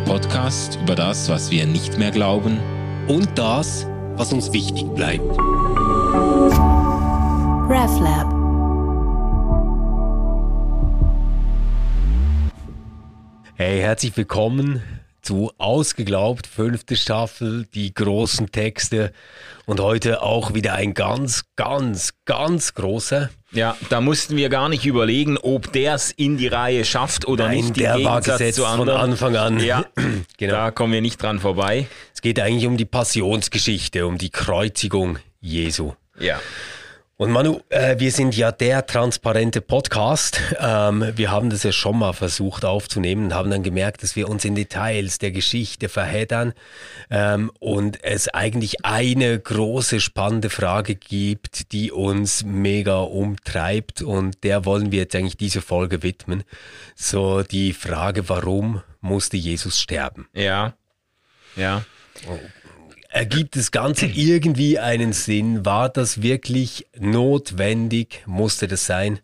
[0.00, 2.58] Der Podcast über das, was wir nicht mehr glauben
[3.08, 5.24] und das, was uns wichtig bleibt.
[7.68, 8.32] RefLab.
[13.54, 14.82] Hey, herzlich willkommen
[15.22, 19.12] zu Ausgeglaubt, fünfte Staffel, die großen Texte
[19.66, 23.28] und heute auch wieder ein ganz, ganz, ganz großer.
[23.52, 27.48] Ja, da mussten wir gar nicht überlegen, ob der es in die Reihe schafft oder
[27.48, 27.76] Nein, nicht.
[27.76, 29.58] der war gesetzt zu von Anfang an.
[29.60, 29.86] Ja,
[30.38, 30.52] genau.
[30.52, 31.88] da kommen wir nicht dran vorbei.
[32.14, 35.94] Es geht eigentlich um die Passionsgeschichte, um die Kreuzigung Jesu.
[36.18, 36.38] Ja.
[37.20, 40.40] Und Manu, äh, wir sind ja der transparente Podcast.
[40.58, 44.26] Ähm, wir haben das ja schon mal versucht aufzunehmen und haben dann gemerkt, dass wir
[44.26, 46.54] uns in Details der Geschichte verheddern
[47.10, 54.64] ähm, und es eigentlich eine große spannende Frage gibt, die uns mega umtreibt und der
[54.64, 56.42] wollen wir jetzt eigentlich diese Folge widmen.
[56.94, 60.26] So die Frage, warum musste Jesus sterben?
[60.32, 60.72] Ja,
[61.54, 61.84] ja.
[62.26, 62.38] Oh
[63.10, 65.64] ergibt das Ganze irgendwie einen Sinn?
[65.64, 68.22] War das wirklich notwendig?
[68.26, 69.20] Musste das sein?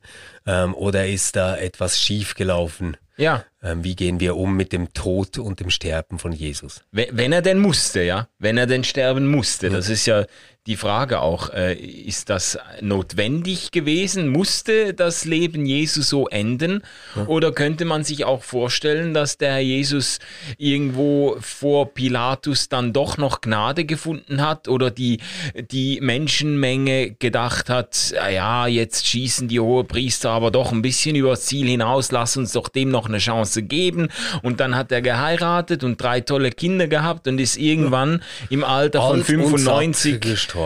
[0.47, 2.97] Ähm, oder ist da etwas schiefgelaufen?
[3.17, 3.45] Ja.
[3.63, 6.85] Ähm, wie gehen wir um mit dem Tod und dem Sterben von Jesus?
[6.93, 8.29] Wenn er denn musste, ja.
[8.39, 9.71] Wenn er denn sterben musste.
[9.71, 10.27] Das ist ja
[10.67, 14.29] die Frage auch, äh, ist das notwendig gewesen?
[14.29, 16.83] Musste das Leben Jesu so enden?
[17.27, 20.19] Oder könnte man sich auch vorstellen, dass der Jesus
[20.59, 25.21] irgendwo vor Pilatus dann doch noch Gnade gefunden hat oder die,
[25.71, 31.47] die Menschenmenge gedacht hat, ah ja, jetzt schießen die Hohepriester aber doch ein bisschen übers
[31.47, 34.09] Ziel hinaus, lass uns doch dem noch eine Chance geben.
[34.43, 39.01] Und dann hat er geheiratet und drei tolle Kinder gehabt und ist irgendwann im Alter
[39.01, 40.21] von 95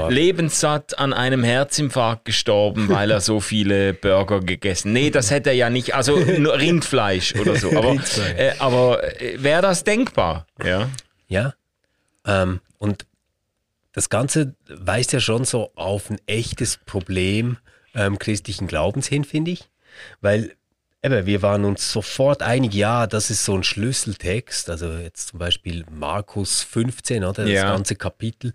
[0.09, 4.93] lebenssatt an einem Herzinfarkt gestorben, weil er so viele Burger gegessen.
[4.93, 7.71] Nee, das hätte er ja nicht, also Rindfleisch oder so.
[7.77, 7.97] Aber,
[8.37, 10.47] äh, aber äh, wäre das denkbar?
[10.65, 10.89] Ja.
[11.29, 11.55] Ja.
[12.27, 13.07] Ähm, und
[13.93, 17.59] das Ganze weist ja schon so auf ein echtes Problem
[17.95, 19.69] ähm, christlichen Glaubens hin, finde ich.
[20.21, 20.53] Weil
[21.03, 24.71] eben, wir waren uns sofort einig, ja, das ist so ein Schlüsseltext.
[24.71, 27.45] Also jetzt zum Beispiel Markus 15, oder?
[27.45, 27.73] Das ja.
[27.73, 28.53] ganze Kapitel,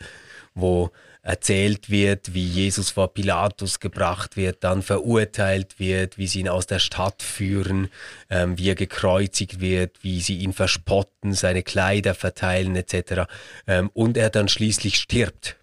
[0.53, 0.91] wo
[1.25, 6.67] erzählt wird, wie Jesus vor Pilatus gebracht wird, dann verurteilt wird, wie sie ihn aus
[6.67, 7.89] der Stadt führen,
[8.29, 13.23] ähm, wie er gekreuzigt wird, wie sie ihn verspotten, seine Kleider verteilen etc.
[13.65, 15.55] Ähm, und er dann schließlich stirbt.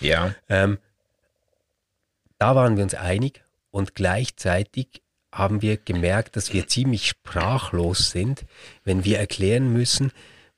[0.00, 0.34] Ja.
[0.48, 0.78] Ähm,
[2.38, 8.46] da waren wir uns einig und gleichzeitig haben wir gemerkt, dass wir ziemlich sprachlos sind,
[8.84, 10.10] wenn wir erklären müssen,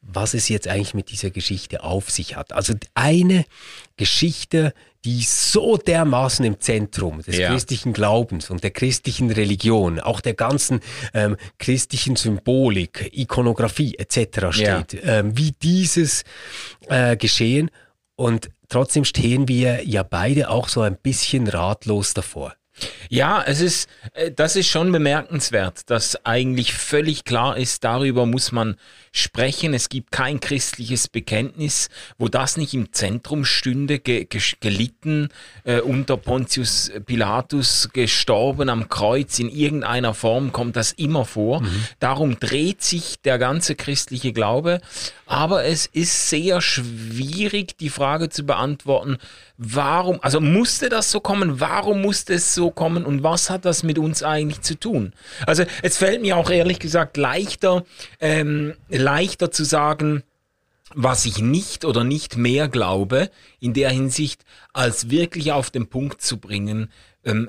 [0.06, 2.52] was es jetzt eigentlich mit dieser Geschichte auf sich hat.
[2.52, 3.44] Also eine
[3.96, 7.50] Geschichte, die so dermaßen im Zentrum des ja.
[7.50, 10.80] christlichen Glaubens und der christlichen Religion, auch der ganzen
[11.12, 14.46] ähm, christlichen Symbolik, Ikonografie etc.
[14.50, 15.18] steht, ja.
[15.18, 16.24] ähm, wie dieses
[16.88, 17.70] äh, geschehen.
[18.16, 22.54] Und trotzdem stehen wir ja beide auch so ein bisschen ratlos davor.
[23.08, 28.52] Ja, es ist, äh, das ist schon bemerkenswert, dass eigentlich völlig klar ist, darüber muss
[28.52, 28.76] man
[29.12, 29.74] sprechen.
[29.74, 35.28] Es gibt kein christliches Bekenntnis, wo das nicht im Zentrum stünde, ge, ge, gelitten
[35.62, 39.38] äh, unter Pontius Pilatus, gestorben am Kreuz.
[39.38, 41.62] In irgendeiner Form kommt das immer vor.
[41.62, 41.84] Mhm.
[42.00, 44.80] Darum dreht sich der ganze christliche Glaube.
[45.26, 49.16] Aber es ist sehr schwierig, die Frage zu beantworten,
[49.56, 51.60] warum, also musste das so kommen?
[51.60, 53.04] Warum musste es so kommen?
[53.04, 55.12] Und was hat das mit uns eigentlich zu tun?
[55.46, 57.84] Also es fällt mir auch ehrlich gesagt leichter,
[58.20, 60.22] ähm, leichter zu sagen,
[60.94, 63.30] was ich nicht oder nicht mehr glaube,
[63.60, 66.90] in der Hinsicht, als wirklich auf den Punkt zu bringen,
[67.24, 67.48] ähm,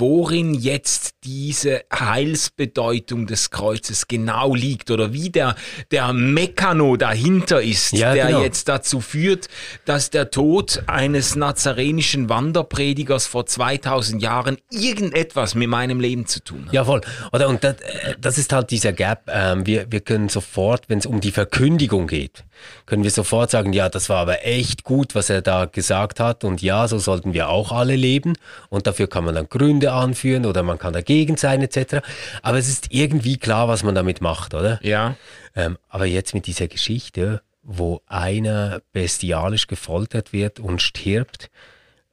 [0.00, 5.54] worin jetzt diese Heilsbedeutung des Kreuzes genau liegt oder wie der,
[5.90, 8.42] der Mekano dahinter ist, ja, der genau.
[8.42, 9.48] jetzt dazu führt,
[9.84, 16.66] dass der Tod eines nazarenischen Wanderpredigers vor 2000 Jahren irgendetwas mit meinem Leben zu tun
[16.66, 16.72] hat.
[16.72, 17.02] Ja, voll.
[17.32, 19.30] Oder, und das, äh, das ist halt dieser Gap.
[19.32, 22.44] Ähm, wir, wir können sofort, wenn es um die Verkündigung geht,
[22.86, 26.44] können wir sofort sagen, ja, das war aber echt gut, was er da gesagt hat
[26.44, 28.34] und ja, so sollten wir auch alle leben
[28.70, 31.96] und dafür kann man dann Gründe anführen oder man kann dagegen sein etc.
[32.40, 34.80] Aber es ist irgendwie klar, was man damit macht, oder?
[34.82, 35.16] Ja.
[35.54, 41.50] Ähm, aber jetzt mit dieser Geschichte, wo einer bestialisch gefoltert wird und stirbt,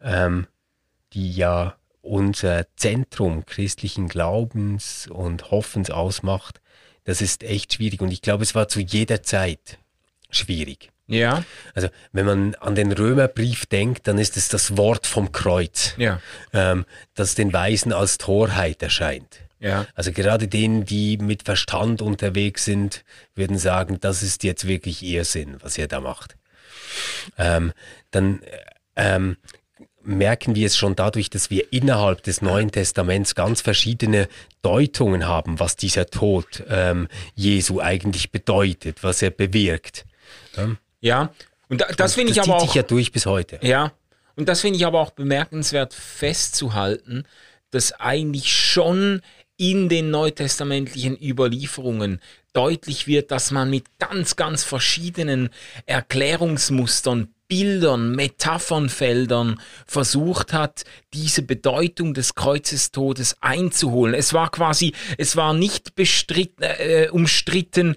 [0.01, 0.48] ähm,
[1.13, 6.60] die ja unser Zentrum christlichen Glaubens und Hoffens ausmacht,
[7.03, 8.01] das ist echt schwierig.
[8.01, 9.77] Und ich glaube, es war zu jeder Zeit
[10.30, 10.89] schwierig.
[11.07, 11.44] Ja.
[11.74, 16.19] Also wenn man an den Römerbrief denkt, dann ist es das Wort vom Kreuz, ja.
[16.54, 19.39] ähm, das den Weisen als Torheit erscheint.
[19.59, 19.88] Ja.
[19.95, 23.04] Also gerade denen, die mit Verstand unterwegs sind,
[23.36, 26.36] würden sagen, das ist jetzt wirklich ihr Sinn, was ihr da macht.
[27.38, 27.74] Ähm,
[28.12, 28.42] dann
[28.95, 29.38] ähm,
[30.03, 34.27] merken wir es schon dadurch, dass wir innerhalb des Neuen Testaments ganz verschiedene
[34.62, 40.06] Deutungen haben, was dieser Tod ähm, Jesu eigentlich bedeutet, was er bewirkt.
[40.56, 40.77] Ähm,
[41.07, 41.33] ja,
[41.69, 42.54] und da, das finde ich aber auch.
[42.56, 43.59] Das zieht sich ja durch bis heute.
[43.62, 43.92] Ja,
[44.36, 47.25] und das finde ich aber auch bemerkenswert festzuhalten,
[47.71, 49.21] dass eigentlich schon
[49.57, 52.21] in den neutestamentlichen Überlieferungen
[52.54, 55.50] deutlich wird, dass man mit ganz, ganz verschiedenen
[55.88, 60.83] Erklärungsmustern, Bildern, Metaphernfeldern versucht hat,
[61.13, 64.13] diese Bedeutung des Kreuzestodes einzuholen.
[64.13, 67.95] Es war quasi, es war nicht bestritten, äh, umstritten,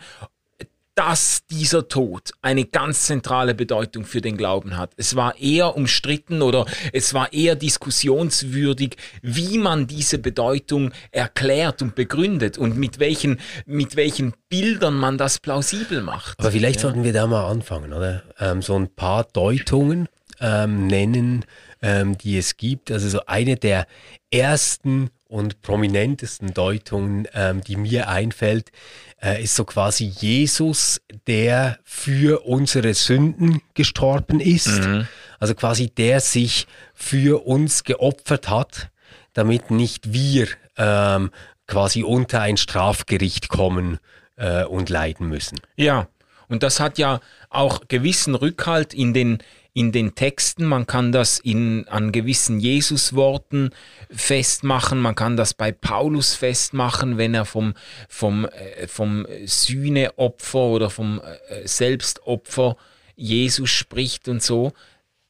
[1.00, 4.92] dass dieser Tod eine ganz zentrale Bedeutung für den Glauben hat.
[4.98, 11.94] Es war eher umstritten oder es war eher diskussionswürdig, wie man diese Bedeutung erklärt und
[11.94, 16.38] begründet und mit welchen, mit welchen Bildern man das plausibel macht.
[16.38, 16.82] Aber vielleicht ja.
[16.82, 18.22] sollten wir da mal anfangen, oder?
[18.38, 20.06] Ähm, so ein paar Deutungen
[20.40, 21.44] ähm, nennen,
[21.82, 22.90] ähm, die es gibt.
[22.90, 23.86] Also so eine der
[24.30, 28.72] ersten und prominentesten Deutungen, ähm, die mir einfällt,
[29.22, 34.80] äh, ist so quasi Jesus, der für unsere Sünden gestorben ist.
[34.80, 35.06] Mhm.
[35.38, 38.90] Also quasi der sich für uns geopfert hat,
[39.32, 41.30] damit nicht wir ähm,
[41.66, 43.98] quasi unter ein Strafgericht kommen
[44.36, 45.60] äh, und leiden müssen.
[45.76, 46.08] Ja,
[46.48, 49.38] und das hat ja auch gewissen Rückhalt in den
[49.72, 53.70] in den Texten, man kann das in, an gewissen Jesusworten
[54.10, 57.74] festmachen, man kann das bei Paulus festmachen, wenn er vom,
[58.08, 62.76] vom, äh, vom Sühneopfer oder vom äh, Selbstopfer
[63.16, 64.72] Jesus spricht und so.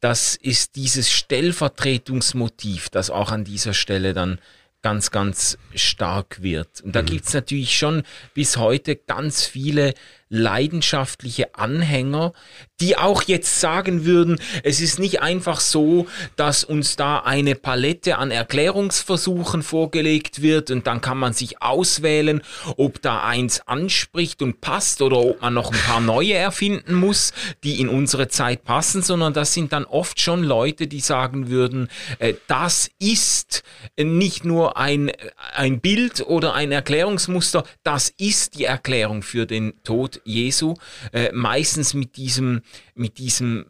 [0.00, 4.38] Das ist dieses Stellvertretungsmotiv, das auch an dieser Stelle dann
[4.82, 6.81] ganz, ganz stark wird.
[6.81, 7.06] Und da mhm.
[7.06, 8.02] gibt es natürlich schon
[8.32, 9.94] bis heute ganz viele
[10.31, 12.32] leidenschaftliche Anhänger,
[12.81, 16.06] die auch jetzt sagen würden, es ist nicht einfach so,
[16.37, 22.43] dass uns da eine Palette an Erklärungsversuchen vorgelegt wird und dann kann man sich auswählen,
[22.77, 27.33] ob da eins anspricht und passt oder ob man noch ein paar neue erfinden muss,
[27.65, 31.88] die in unsere Zeit passen, sondern das sind dann oft schon Leute, die sagen würden,
[32.21, 33.65] äh, das ist
[33.97, 35.11] nicht nur ein,
[35.55, 40.75] ein Bild oder ein Erklärungsmuster, das ist die Erklärung für den Tod Jesu,
[41.12, 42.62] äh, meistens mit diesem,
[42.94, 43.67] mit diesem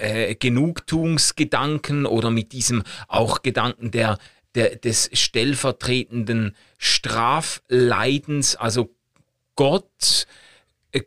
[0.00, 4.18] äh, Genugtuungsgedanken oder mit diesem auch Gedanken der,
[4.54, 8.56] der, des stellvertretenden Strafleidens.
[8.56, 8.94] Also
[9.56, 10.26] Gott,
[10.92, 11.02] äh,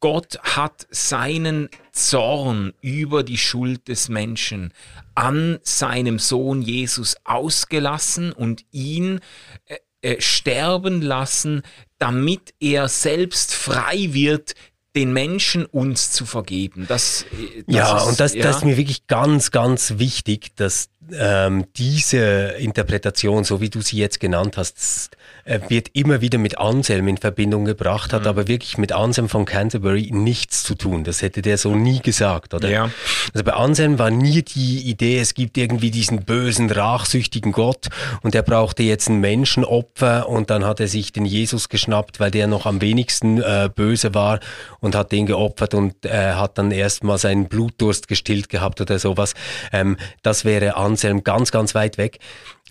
[0.00, 4.72] Gott hat seinen Zorn über die Schuld des Menschen
[5.14, 9.20] an seinem Sohn Jesus ausgelassen und ihn
[9.64, 11.62] äh, äh, sterben lassen,
[11.98, 14.54] damit er selbst frei wird,
[14.94, 16.86] den Menschen uns zu vergeben.
[16.86, 18.42] Das, äh, das ja, ist, und das, ja.
[18.44, 23.98] das ist mir wirklich ganz, ganz wichtig, dass ähm, diese Interpretation, so wie du sie
[23.98, 25.10] jetzt genannt hast,
[25.44, 28.28] äh, wird immer wieder mit Anselm in Verbindung gebracht, hat mhm.
[28.28, 31.04] aber wirklich mit Anselm von Canterbury nichts zu tun.
[31.04, 32.68] Das hätte der so nie gesagt, oder?
[32.68, 32.90] Ja.
[33.32, 37.86] Also bei Anselm war nie die Idee, es gibt irgendwie diesen bösen, rachsüchtigen Gott
[38.22, 42.30] und der brauchte jetzt ein Menschenopfer und dann hat er sich den Jesus geschnappt, weil
[42.30, 44.40] der noch am wenigsten äh, böse war
[44.80, 49.34] und hat den geopfert und äh, hat dann erstmal seinen Blutdurst gestillt gehabt oder sowas.
[49.72, 52.18] Ähm, das wäre Anselm ganz, ganz weit weg.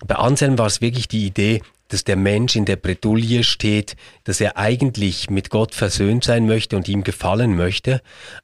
[0.06, 4.40] Bei Anselm war es wirklich die Idee, dass der Mensch in der Bredouille steht, dass
[4.40, 8.02] er eigentlich mit Gott versöhnt sein möchte und ihm gefallen möchte,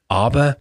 [0.08, 0.56] aber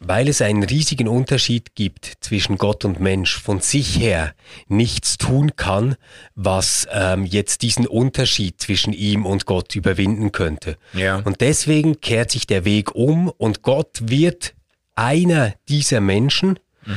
[0.00, 4.34] weil es einen riesigen Unterschied gibt zwischen Gott und Mensch, von sich her
[4.66, 5.96] nichts tun kann,
[6.34, 10.78] was ähm, jetzt diesen Unterschied zwischen ihm und Gott überwinden könnte.
[10.94, 11.16] Ja.
[11.16, 14.54] Und deswegen kehrt sich der Weg um und Gott wird
[14.94, 16.96] einer dieser Menschen, Mhm.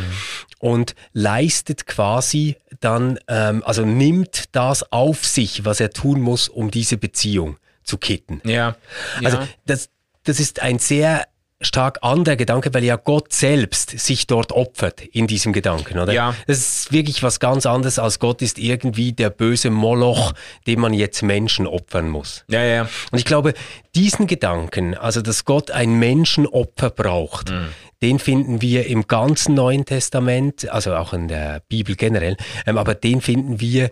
[0.60, 6.72] und leistet quasi dann, ähm, also nimmt das auf sich, was er tun muss, um
[6.72, 8.42] diese Beziehung zu kitten.
[8.46, 8.75] Ja.
[9.24, 9.90] Also das,
[10.24, 11.25] das ist ein sehr
[11.66, 16.13] stark anderer Gedanke, weil ja Gott selbst sich dort opfert in diesem Gedanken, oder?
[16.13, 16.36] Ja.
[16.48, 20.34] Das ist wirklich was ganz anderes als Gott ist irgendwie der böse Moloch,
[20.68, 22.44] dem man jetzt Menschen opfern muss.
[22.48, 22.90] Ja, ja.
[23.12, 23.54] Und ich glaube,
[23.96, 27.70] diesen Gedanken, also dass Gott ein Menschenopfer braucht, mhm.
[28.04, 32.36] Den finden wir im ganzen Neuen Testament, also auch in der Bibel generell,
[32.68, 33.90] ähm, aber den finden wir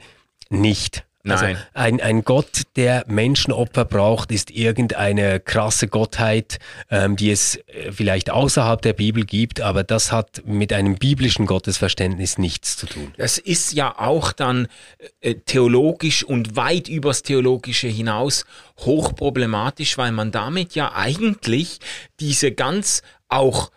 [0.49, 1.57] nicht Also Nein.
[1.73, 6.57] ein, ein Gott, der Menschenopfer braucht, ist irgendeine krasse Gottheit,
[6.89, 11.45] ähm, die es äh, vielleicht außerhalb der Bibel gibt, aber das hat mit einem biblischen
[11.45, 13.13] Gottesverständnis nichts zu tun.
[13.17, 14.67] Das ist ja auch dann
[15.21, 18.43] äh, theologisch und weit übers Theologische hinaus
[18.79, 21.79] hochproblematisch, weil man damit ja eigentlich
[22.19, 23.71] diese ganz auch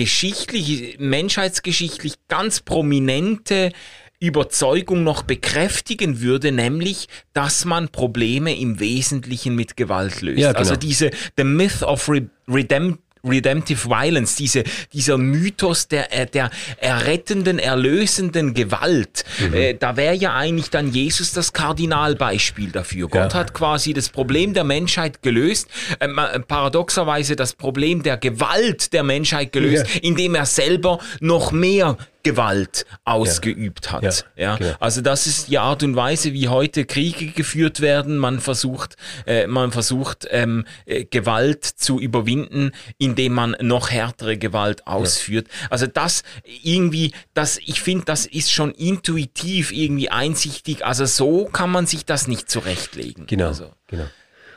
[0.00, 3.70] geschichtlich, menschheitsgeschichtlich ganz prominente
[4.18, 10.38] Überzeugung noch bekräftigen würde, nämlich, dass man Probleme im Wesentlichen mit Gewalt löst.
[10.38, 10.60] Ja, genau.
[10.60, 16.50] Also diese The Myth of Re Redemption Redemptive Violence, diese, dieser Mythos der, äh, der
[16.78, 19.54] errettenden, erlösenden Gewalt, Mhm.
[19.54, 23.08] äh, da wäre ja eigentlich dann Jesus das Kardinalbeispiel dafür.
[23.08, 28.92] Gott hat quasi das Problem der Menschheit gelöst, äh, ma- paradoxerweise das Problem der Gewalt
[28.92, 30.00] der Menschheit gelöst, Ja.
[30.02, 34.02] indem er selber noch mehr Gewalt ausgeübt hat.
[34.02, 34.74] Ja, Ja, genau.
[34.80, 38.18] Also das ist die Art und Weise, wie heute Kriege geführt werden.
[38.18, 38.96] Man versucht,
[39.26, 45.48] äh, man versucht ähm, äh, Gewalt zu überwinden, indem man noch härtere Gewalt ausführt.
[45.70, 46.22] Also das
[46.62, 50.84] irgendwie, das, ich finde, das ist schon intuitiv irgendwie einsichtig.
[50.84, 53.26] Also so kann man sich das nicht zurechtlegen.
[53.26, 54.06] Genau, Also, genau.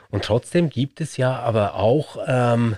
[0.09, 2.77] Und trotzdem gibt es ja aber auch ähm,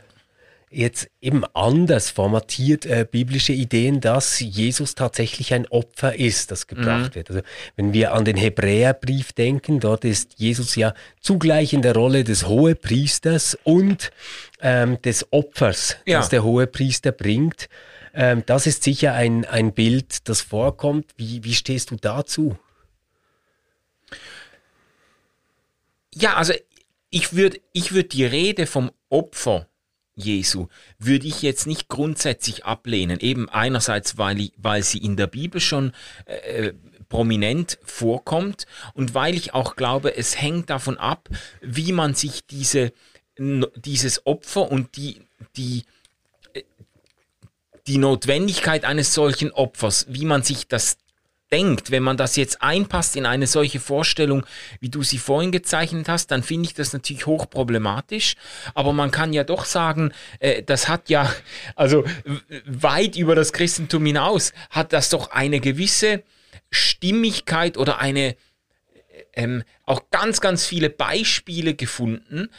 [0.75, 7.15] jetzt eben anders formatiert äh, biblische Ideen, dass Jesus tatsächlich ein Opfer ist, das gebracht
[7.15, 7.29] wird.
[7.29, 7.41] Also
[7.75, 12.47] wenn wir an den Hebräerbrief denken, dort ist Jesus ja zugleich in der Rolle des
[12.47, 14.11] Hohepriesters und
[14.61, 16.19] ähm, des Opfers, Ja.
[16.19, 17.69] das der Hohepriester bringt.
[18.13, 21.05] Ähm, das ist sicher ein, ein Bild, das vorkommt.
[21.17, 22.57] Wie, wie stehst du dazu?
[26.13, 26.53] Ja, also
[27.09, 29.67] ich würde ich würd die Rede vom Opfer
[30.15, 30.67] Jesu,
[30.97, 33.19] würde ich jetzt nicht grundsätzlich ablehnen.
[33.19, 35.91] Eben einerseits, weil, weil sie in der Bibel schon
[36.25, 36.73] äh,
[37.09, 41.29] prominent vorkommt und weil ich auch glaube, es hängt davon ab,
[41.61, 42.93] wie man sich diese,
[43.37, 45.21] dieses Opfer und die,
[45.55, 45.83] die,
[46.53, 46.63] äh,
[47.87, 50.97] die Notwendigkeit eines solchen Opfers, wie man sich das
[51.55, 54.45] denkt, wenn man das jetzt einpasst in eine solche Vorstellung,
[54.81, 58.35] wie du sie vorhin gezeichnet hast, dann finde ich das natürlich hochproblematisch.
[58.73, 61.33] Aber man kann ja doch sagen, äh, das hat ja,
[61.75, 62.03] also
[62.65, 66.23] weit über das Christentum hinaus, hat das doch eine gewisse
[66.71, 68.35] Stimmigkeit oder eine
[69.33, 72.49] ähm, auch ganz, ganz viele Beispiele gefunden,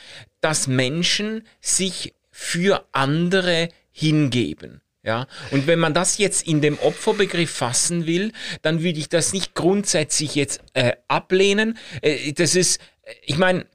[0.41, 4.81] dass Menschen sich für andere hingeben.
[5.07, 8.33] Ja, und wenn man das jetzt in dem Opferbegriff fassen will,
[8.63, 11.79] dann würde ich das nicht grundsätzlich jetzt äh, ablehnen.
[12.03, 13.67] Äh, das ist, äh, ich meine,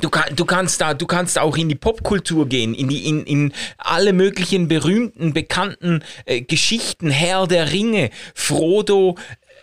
[0.00, 3.22] Du, kann, du kannst da, du kannst auch in die Popkultur gehen, in die, in,
[3.24, 7.08] in alle möglichen berühmten, bekannten äh, Geschichten.
[7.08, 9.16] Herr der Ringe, Frodo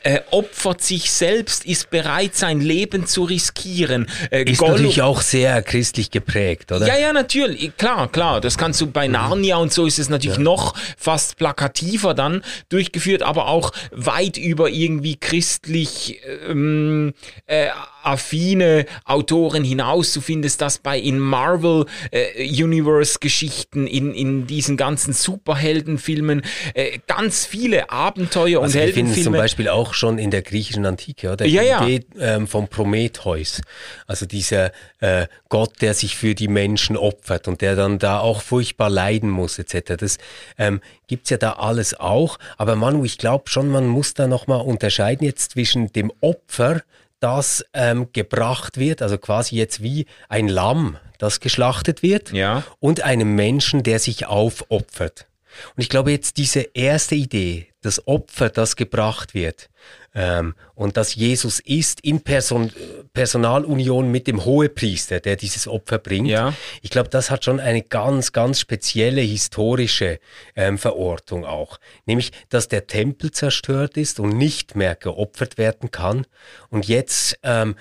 [0.04, 4.08] äh, opfert sich selbst, ist bereit, sein Leben zu riskieren.
[4.32, 6.86] Äh, Ist Gollum- natürlich auch sehr christlich geprägt, oder?
[6.88, 8.42] ja, ja, natürlich, klar, klar.
[8.42, 13.24] Das kannst du bei Narnia und so ist es natürlich noch fast plakativer dann durchgeführt,
[13.24, 17.14] aber auch weit über irgendwie christlich ähm,
[17.46, 17.68] äh,
[18.06, 20.14] affine Autoren hinaus.
[20.14, 26.42] Du findest das bei in Marvel äh, Universe Geschichten, in, in diesen ganzen Superheldenfilmen,
[26.74, 29.38] äh, ganz viele Abenteuer und Also wir finden es zum Heldenfilme.
[29.38, 31.46] Beispiel auch schon in der griechischen Antike, oder?
[31.46, 31.86] Ja, ja.
[31.86, 33.62] Idee ähm, vom Prometheus,
[34.08, 38.42] also dieser äh, Gott, der sich für die Menschen opfert und der dann da auch
[38.42, 39.96] furchtbar leiden muss, etc.
[39.98, 40.18] Das
[40.58, 42.40] ähm, gibt's ja da alles auch.
[42.58, 46.82] Aber Manu, ich glaube schon, man muss da nochmal unterscheiden jetzt zwischen dem Opfer,
[47.24, 52.64] das ähm, gebracht wird, also quasi jetzt wie ein Lamm, das geschlachtet wird, Ja.
[52.80, 55.28] und einem Menschen, der sich aufopfert.
[55.76, 59.70] Und ich glaube jetzt diese erste Idee, das Opfer, das gebracht wird
[60.16, 62.72] ähm, und dass Jesus ist in Person,
[63.14, 66.28] Personalunion mit dem Hohepriester, der dieses Opfer bringt.
[66.28, 66.54] Ja.
[66.82, 70.20] Ich glaube, das hat schon eine ganz, ganz spezielle historische
[70.56, 71.80] ähm, Verortung auch.
[72.06, 76.26] Nämlich, dass der Tempel zerstört ist und nicht mehr geopfert werden kann.
[76.70, 77.76] Und jetzt ähm,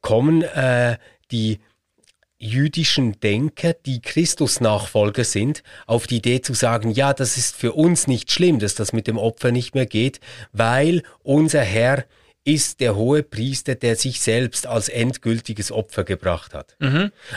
[0.00, 0.98] kommen äh,
[1.32, 1.58] die
[2.38, 8.06] jüdischen Denker, die Christus-Nachfolger sind, auf die Idee zu sagen, ja, das ist für uns
[8.06, 10.20] nicht schlimm, dass das mit dem Opfer nicht mehr geht,
[10.52, 12.04] weil unser Herr
[12.44, 16.76] ist der hohe Priester, der sich selbst als endgültiges Opfer gebracht hat.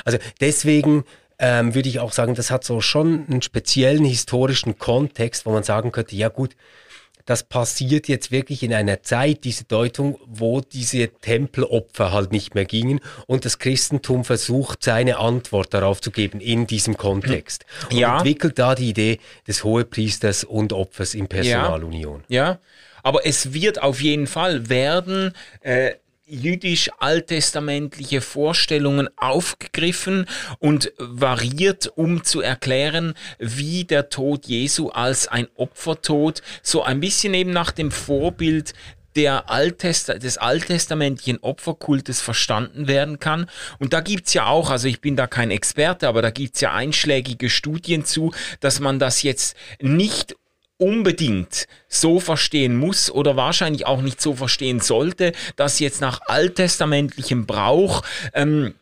[0.05, 1.03] Also deswegen
[1.39, 5.63] ähm, würde ich auch sagen, das hat so schon einen speziellen historischen Kontext, wo man
[5.63, 6.55] sagen könnte, ja gut,
[7.29, 12.65] das passiert jetzt wirklich in einer Zeit, diese Deutung, wo diese Tempelopfer halt nicht mehr
[12.65, 17.65] gingen und das Christentum versucht, seine Antwort darauf zu geben in diesem Kontext.
[17.91, 18.17] Und Ja.
[18.17, 22.23] entwickelt da die Idee des Hohepriesters und Opfers in Personalunion.
[22.29, 22.57] Ja,
[23.03, 25.91] Aber es wird auf jeden Fall werden äh,
[26.29, 30.25] jüdisch-alttestamentliche Vorstellungen aufgegriffen
[30.59, 37.33] und variiert, um zu erklären, wie der Tod Jesu als ein Opfertod so ein bisschen
[37.33, 38.73] eben nach dem Vorbild
[39.15, 43.49] der Alttest des alttestamentlichen Opferkultes verstanden werden kann.
[43.79, 46.73] Und da gibt's ja auch, also ich bin da kein Experte, aber da gibt's ja
[46.73, 50.35] einschlägige Studien zu, dass man das jetzt nicht
[50.79, 57.45] unbedingt so verstehen muss oder wahrscheinlich auch nicht so verstehen sollte, dass jetzt nach alttestamentlichem
[57.45, 58.01] Brauch
[58.33, 58.73] ähm,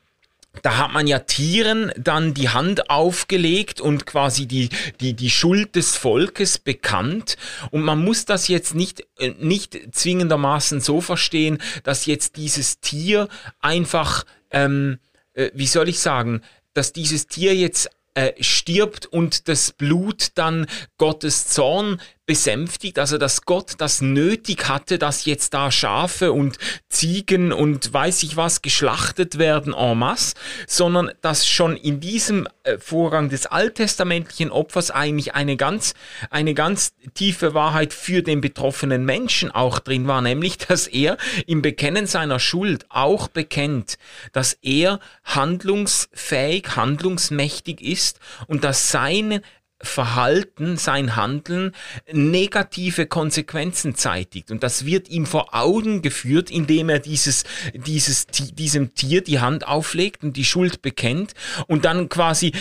[0.62, 5.76] da hat man ja Tieren dann die Hand aufgelegt und quasi die, die, die Schuld
[5.76, 7.38] des Volkes bekannt.
[7.72, 13.28] Und man muss das jetzt nicht, äh, nicht zwingendermaßen so verstehen, dass jetzt dieses Tier
[13.60, 15.00] einfach, ähm,
[15.34, 16.42] äh, wie soll ich sagen,
[16.74, 20.66] dass dieses Tier jetzt äh, stirbt und das Blut dann
[20.98, 26.58] Gottes Zorn besänftigt, also dass Gott das nötig hatte, dass jetzt da Schafe und
[26.90, 30.36] Ziegen und weiß ich was geschlachtet werden en masse,
[30.68, 35.94] sondern dass schon in diesem äh, Vorgang des alttestamentlichen Opfers eigentlich eine ganz,
[36.30, 41.62] eine ganz tiefe Wahrheit für den betroffenen Menschen auch drin war, nämlich, dass er im
[41.62, 43.98] Bekennen seiner Schuld auch bekennt,
[44.34, 49.42] dass er handlungsfähig, handlungsmächtig ist und dass seine
[49.82, 51.74] Verhalten, sein Handeln
[52.12, 54.50] negative Konsequenzen zeitigt.
[54.52, 57.44] Und das wird ihm vor Augen geführt, indem er dieses,
[57.74, 61.34] dieses, diesem Tier die Hand auflegt und die Schuld bekennt
[61.68, 62.54] und dann quasi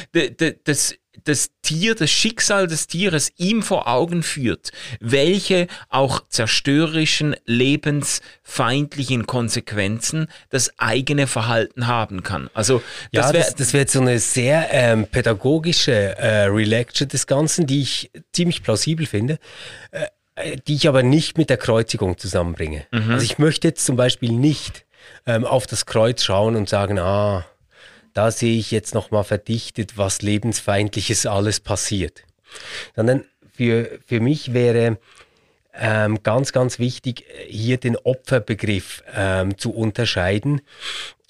[0.64, 0.94] das
[1.24, 4.70] das Tier, das Schicksal des Tieres ihm vor Augen führt,
[5.00, 12.50] welche auch zerstörerischen, lebensfeindlichen Konsequenzen das eigene Verhalten haben kann.
[12.54, 12.82] Also
[13.12, 17.66] das ja, wäre das, wär jetzt so eine sehr ähm, pädagogische äh, Relecture des Ganzen,
[17.66, 19.38] die ich ziemlich plausibel finde.
[19.90, 20.06] Äh,
[20.66, 22.84] die ich aber nicht mit der Kreuzigung zusammenbringe.
[22.92, 23.12] Mhm.
[23.12, 24.84] Also ich möchte jetzt zum Beispiel nicht
[25.24, 27.46] ähm, auf das Kreuz schauen und sagen, ah,
[28.16, 32.22] da sehe ich jetzt nochmal verdichtet, was lebensfeindliches alles passiert.
[32.94, 34.96] Sondern für, für mich wäre
[35.74, 40.62] ähm, ganz, ganz wichtig, hier den Opferbegriff ähm, zu unterscheiden.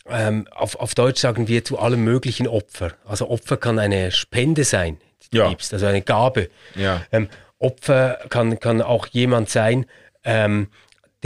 [0.08, 2.92] Ähm, auf, auf Deutsch sagen wir zu allem möglichen Opfer.
[3.04, 5.48] Also Opfer kann eine Spende sein, die du ja.
[5.48, 6.50] gibst, also eine Gabe.
[6.76, 7.04] Ja.
[7.10, 9.86] Ähm, Opfer kann, kann auch jemand sein,
[10.22, 10.68] ähm,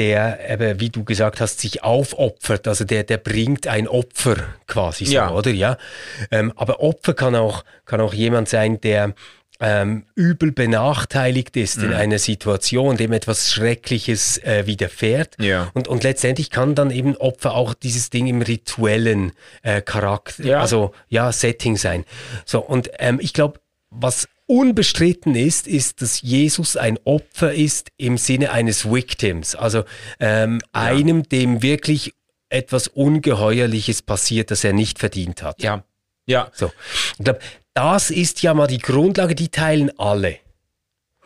[0.00, 4.36] der, eben, wie du gesagt hast, sich aufopfert, also der, der bringt ein Opfer
[4.66, 5.30] quasi so, ja.
[5.30, 5.50] oder?
[5.50, 5.76] Ja.
[6.30, 9.12] Ähm, aber Opfer kann auch, kann auch jemand sein, der
[9.60, 11.84] ähm, übel benachteiligt ist mhm.
[11.84, 15.36] in einer Situation, dem etwas Schreckliches äh, widerfährt.
[15.38, 15.70] Ja.
[15.74, 20.60] Und, und letztendlich kann dann eben Opfer auch dieses Ding im rituellen äh, Charakter, ja.
[20.62, 22.06] also ja, Setting sein.
[22.46, 23.60] So, und ähm, ich glaube,
[23.90, 29.84] was unbestritten ist, ist, dass Jesus ein Opfer ist im Sinne eines Victims, also
[30.18, 30.82] ähm, ja.
[30.82, 32.14] einem, dem wirklich
[32.48, 35.62] etwas Ungeheuerliches passiert, das er nicht verdient hat.
[35.62, 35.84] Ja,
[36.26, 36.50] ja.
[36.52, 36.72] So,
[37.18, 37.38] ich glaube,
[37.74, 40.38] das ist ja mal die Grundlage, die teilen alle.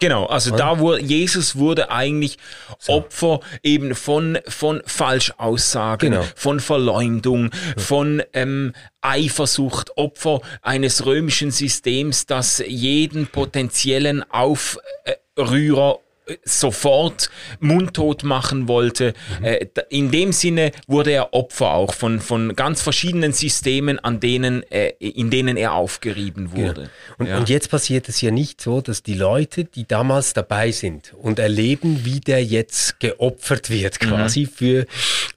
[0.00, 0.56] Genau, also ja.
[0.56, 2.38] da wurde Jesus wurde eigentlich
[2.78, 2.94] so.
[2.94, 6.24] Opfer eben von von Falschaussagen, genau.
[6.34, 7.82] von Verleumdung, ja.
[7.82, 16.00] von ähm, Eifersucht, Opfer eines römischen Systems, das jeden potenziellen Aufrührer
[16.44, 19.14] sofort mundtot machen wollte.
[19.40, 19.44] Mhm.
[19.44, 24.62] Äh, in dem Sinne wurde er Opfer auch von, von ganz verschiedenen Systemen, an denen,
[24.98, 26.74] in denen er aufgerieben wurde.
[26.74, 26.88] Genau.
[27.18, 27.38] Und, ja.
[27.38, 31.38] und jetzt passiert es ja nicht so, dass die Leute, die damals dabei sind und
[31.38, 34.48] erleben, wie der jetzt geopfert wird quasi mhm.
[34.48, 34.86] für,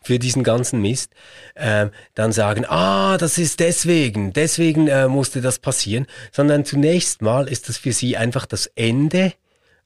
[0.02, 1.12] für diesen ganzen Mist,
[1.56, 7.48] äh, dann sagen, ah, das ist deswegen, deswegen äh, musste das passieren, sondern zunächst mal
[7.48, 9.34] ist das für sie einfach das Ende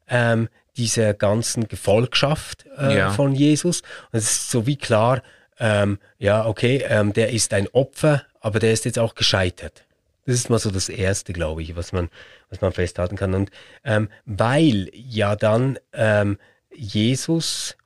[0.09, 0.49] ähm,
[0.81, 3.11] dieser ganzen Gefolgschaft äh, ja.
[3.11, 3.81] von Jesus.
[4.11, 5.21] Und es ist so wie klar,
[5.59, 9.83] ähm, ja, okay, ähm, der ist ein Opfer, aber der ist jetzt auch gescheitert.
[10.25, 12.09] Das ist mal so das Erste, glaube ich, was man,
[12.49, 13.35] was man festhalten kann.
[13.35, 13.51] Und
[13.83, 16.39] ähm, weil ja dann ähm,
[16.73, 17.77] Jesus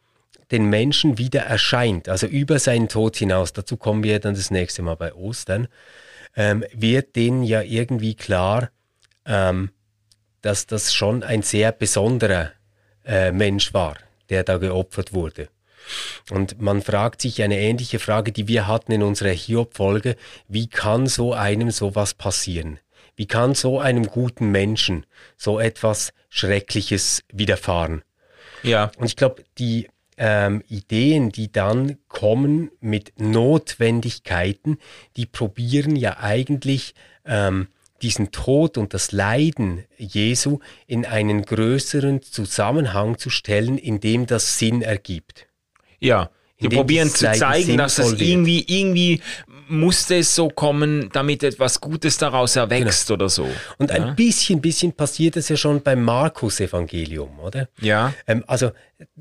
[0.52, 4.84] den Menschen wieder erscheint, also über seinen Tod hinaus, dazu kommen wir dann das nächste
[4.84, 5.68] Mal bei Ostern,
[6.38, 8.70] ähm, wird denen ja irgendwie klar,
[9.26, 9.72] ähm,
[10.42, 12.52] dass das schon ein sehr besonderer
[13.06, 13.96] äh, Mensch war,
[14.30, 15.50] der da geopfert wurde.
[16.32, 20.16] Und man fragt sich eine ähnliche Frage, die wir hatten in unserer Hiob-Folge,
[20.48, 22.80] wie kann so einem sowas passieren?
[23.16, 25.06] Wie kann so einem guten Menschen
[25.38, 28.04] so etwas Schreckliches widerfahren?
[28.64, 28.92] Ja.
[28.98, 29.88] Und ich glaube, die
[30.18, 34.80] ähm, Ideen, die dann kommen mit Notwendigkeiten,
[35.18, 37.68] die probieren ja eigentlich ähm,
[38.06, 44.60] diesen Tod und das Leiden Jesu in einen größeren Zusammenhang zu stellen, in dem das
[44.60, 45.48] Sinn ergibt.
[46.00, 49.22] Ja, wir probieren zu zeigen, dass es irgendwie, irgendwie
[49.68, 53.16] musste es so kommen, damit etwas Gutes daraus erwächst genau.
[53.16, 53.48] oder so.
[53.78, 53.96] Und ja?
[53.96, 57.68] ein bisschen, bisschen passiert es ja schon beim Markus-Evangelium, oder?
[57.82, 58.14] Ja.
[58.28, 58.72] Ähm, also,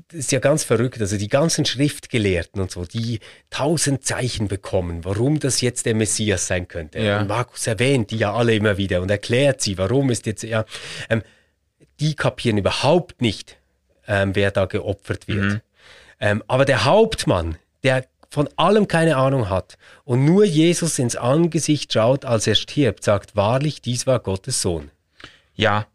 [0.09, 1.01] das ist ja ganz verrückt.
[1.01, 3.19] Also, die ganzen Schriftgelehrten und so, die
[3.49, 6.99] tausend Zeichen bekommen, warum das jetzt der Messias sein könnte.
[6.99, 7.21] Ja.
[7.21, 10.65] Und Markus erwähnt die ja alle immer wieder und erklärt sie, warum ist jetzt, ja,
[11.09, 11.23] ähm,
[11.99, 13.57] die kapieren überhaupt nicht,
[14.07, 15.43] ähm, wer da geopfert wird.
[15.43, 15.61] Mhm.
[16.19, 21.93] Ähm, aber der Hauptmann, der von allem keine Ahnung hat und nur Jesus ins Angesicht
[21.93, 24.91] schaut, als er stirbt, sagt wahrlich, dies war Gottes Sohn.
[25.55, 25.85] Ja,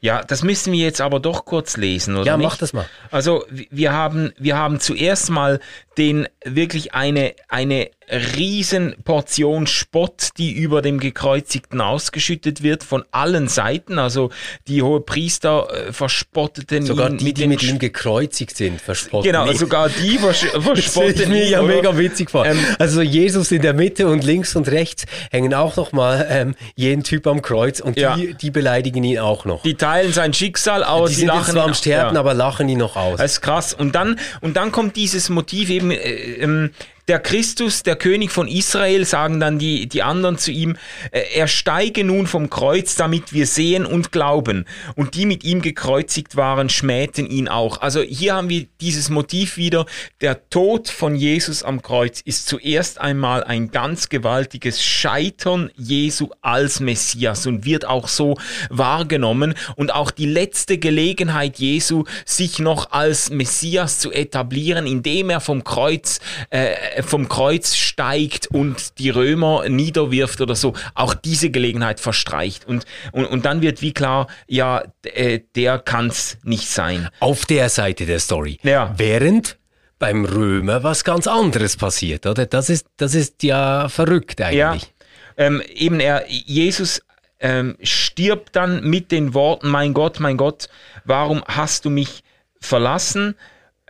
[0.00, 2.24] ja, das müssen wir jetzt aber doch kurz lesen, oder?
[2.24, 2.46] Ja, nicht?
[2.46, 2.86] mach das mal.
[3.10, 5.60] Also wir haben, wir haben zuerst mal
[5.98, 13.48] den wirklich eine, eine riesen Portion Spott, die über dem Gekreuzigten ausgeschüttet wird von allen
[13.48, 13.98] Seiten.
[13.98, 14.30] Also
[14.66, 17.18] die hohe Priester äh, verspotteten sogar ihn.
[17.18, 19.56] Sogar die, die mit ihm gekreuzigt sind, verspotten Genau, ihn.
[19.56, 21.28] sogar die vers verspotten ihn.
[21.30, 22.46] mir ja mega witzig vor.
[22.46, 26.54] Ähm, also Jesus in der Mitte und links und rechts hängen auch noch mal ähm,
[26.74, 28.16] jeden Typ am Kreuz und ja.
[28.16, 29.62] die, die beleidigen ihn auch noch.
[29.62, 31.10] Die teilen sein Schicksal aus.
[31.10, 32.20] Die, die sind lachen zwar am Sterben, ja.
[32.20, 33.18] aber lachen ihn noch aus.
[33.18, 33.74] Das ist krass.
[33.74, 36.70] Und dann, und dann kommt dieses Motiv eben, äh, ähm,
[37.10, 40.76] der Christus, der König von Israel, sagen dann die, die anderen zu ihm,
[41.10, 44.64] äh, er steige nun vom Kreuz, damit wir sehen und glauben.
[44.94, 47.80] Und die mit ihm gekreuzigt waren, schmähten ihn auch.
[47.80, 49.86] Also hier haben wir dieses Motiv wieder,
[50.20, 56.78] der Tod von Jesus am Kreuz ist zuerst einmal ein ganz gewaltiges Scheitern Jesu als
[56.78, 58.36] Messias und wird auch so
[58.68, 59.54] wahrgenommen.
[59.74, 65.64] Und auch die letzte Gelegenheit Jesu, sich noch als Messias zu etablieren, indem er vom
[65.64, 66.20] Kreuz
[66.50, 72.66] äh, vom Kreuz steigt und die Römer niederwirft oder so, auch diese Gelegenheit verstreicht.
[72.66, 77.08] Und, und, und dann wird wie klar, ja, äh, der kann es nicht sein.
[77.20, 78.58] Auf der Seite der Story.
[78.62, 78.94] Ja.
[78.96, 79.56] Während
[79.98, 82.46] beim Römer was ganz anderes passiert, oder?
[82.46, 84.82] Das ist, das ist ja verrückt eigentlich.
[84.82, 84.88] Ja.
[85.36, 87.02] Ähm, eben er, Jesus
[87.38, 90.68] ähm, stirbt dann mit den Worten, mein Gott, mein Gott,
[91.04, 92.22] warum hast du mich
[92.60, 93.34] verlassen?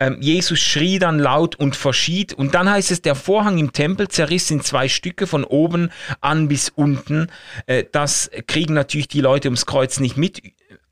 [0.01, 2.33] Ähm, Jesus schrie dann laut und verschied.
[2.33, 6.47] Und dann heißt es, der Vorhang im Tempel zerriss in zwei Stücke von oben an
[6.47, 7.27] bis unten.
[7.67, 10.41] Äh, das kriegen natürlich die Leute ums Kreuz nicht mit.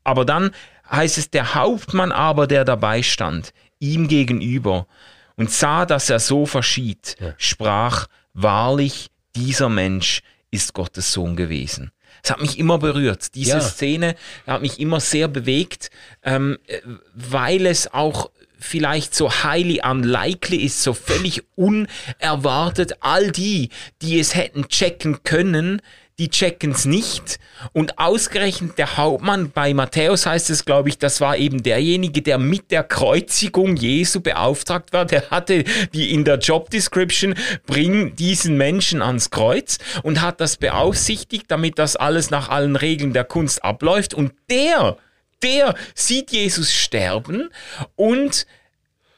[0.04, 0.52] Aber dann
[0.88, 4.86] heißt es, der Hauptmann aber, der dabei stand, ihm gegenüber
[5.34, 7.34] und sah, dass er so verschied, ja.
[7.36, 11.90] sprach, wahrlich, dieser Mensch ist Gottes Sohn gewesen.
[12.22, 13.34] Es hat mich immer berührt.
[13.34, 13.60] Diese ja.
[13.60, 14.14] Szene
[14.46, 15.90] hat mich immer sehr bewegt,
[16.22, 16.80] ähm, äh,
[17.14, 22.98] weil es auch vielleicht so highly unlikely ist, so völlig unerwartet.
[23.00, 23.70] All die,
[24.02, 25.82] die es hätten checken können,
[26.20, 27.38] die checken es nicht.
[27.72, 32.36] Und ausgerechnet der Hauptmann bei Matthäus heißt es, glaube ich, das war eben derjenige, der
[32.36, 35.06] mit der Kreuzigung Jesu beauftragt war.
[35.06, 37.34] Der hatte die in der Job Description,
[37.66, 43.14] bring diesen Menschen ans Kreuz und hat das beaufsichtigt, damit das alles nach allen Regeln
[43.14, 44.12] der Kunst abläuft.
[44.12, 44.98] Und der,
[45.42, 47.50] der sieht Jesus sterben
[47.96, 48.46] und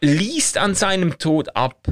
[0.01, 1.87] liest an seinem Tod ab,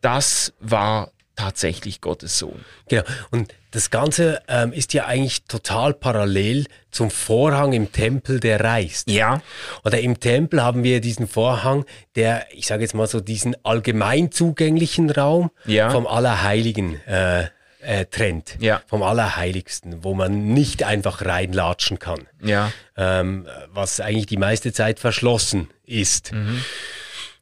[0.00, 2.64] das war tatsächlich Gottes Sohn.
[2.88, 3.02] Genau.
[3.30, 9.10] Und das Ganze ähm, ist ja eigentlich total parallel zum Vorhang im Tempel, der reißt.
[9.10, 9.42] Ja.
[9.84, 14.32] Oder im Tempel haben wir diesen Vorhang, der, ich sage jetzt mal so, diesen allgemein
[14.32, 15.90] zugänglichen Raum ja.
[15.90, 17.48] vom Allerheiligen äh,
[17.80, 18.56] äh, trennt.
[18.60, 18.82] Ja.
[18.86, 22.26] Vom Allerheiligsten, wo man nicht einfach reinlatschen kann.
[22.42, 22.72] Ja.
[22.96, 26.32] Ähm, was eigentlich die meiste Zeit verschlossen ist.
[26.32, 26.62] Mhm.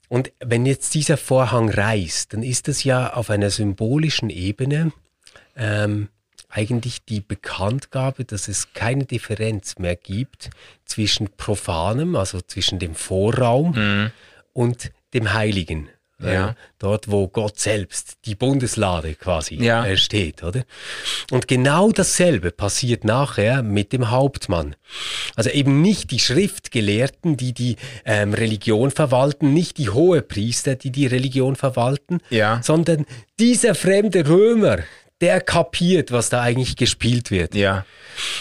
[0.08, 4.92] Und wenn jetzt dieser Vorhang reißt, dann ist es ja auf einer symbolischen Ebene
[5.56, 6.08] ähm,
[6.48, 10.50] eigentlich die Bekanntgabe, dass es keine Differenz mehr gibt
[10.84, 14.10] zwischen Profanem, also zwischen dem Vorraum mhm.
[14.52, 15.88] und dem Heiligen.
[16.22, 16.54] Ja.
[16.78, 19.84] Dort, wo Gott selbst, die Bundeslade quasi ja.
[19.84, 20.62] äh, steht, oder?
[21.30, 24.76] Und genau dasselbe passiert nachher mit dem Hauptmann.
[25.34, 31.06] Also eben nicht die Schriftgelehrten, die die ähm, Religion verwalten, nicht die Hohepriester, die die
[31.06, 32.60] Religion verwalten, ja.
[32.62, 33.06] sondern
[33.40, 34.78] dieser fremde Römer,
[35.20, 37.54] der kapiert, was da eigentlich gespielt wird.
[37.54, 37.86] Ja.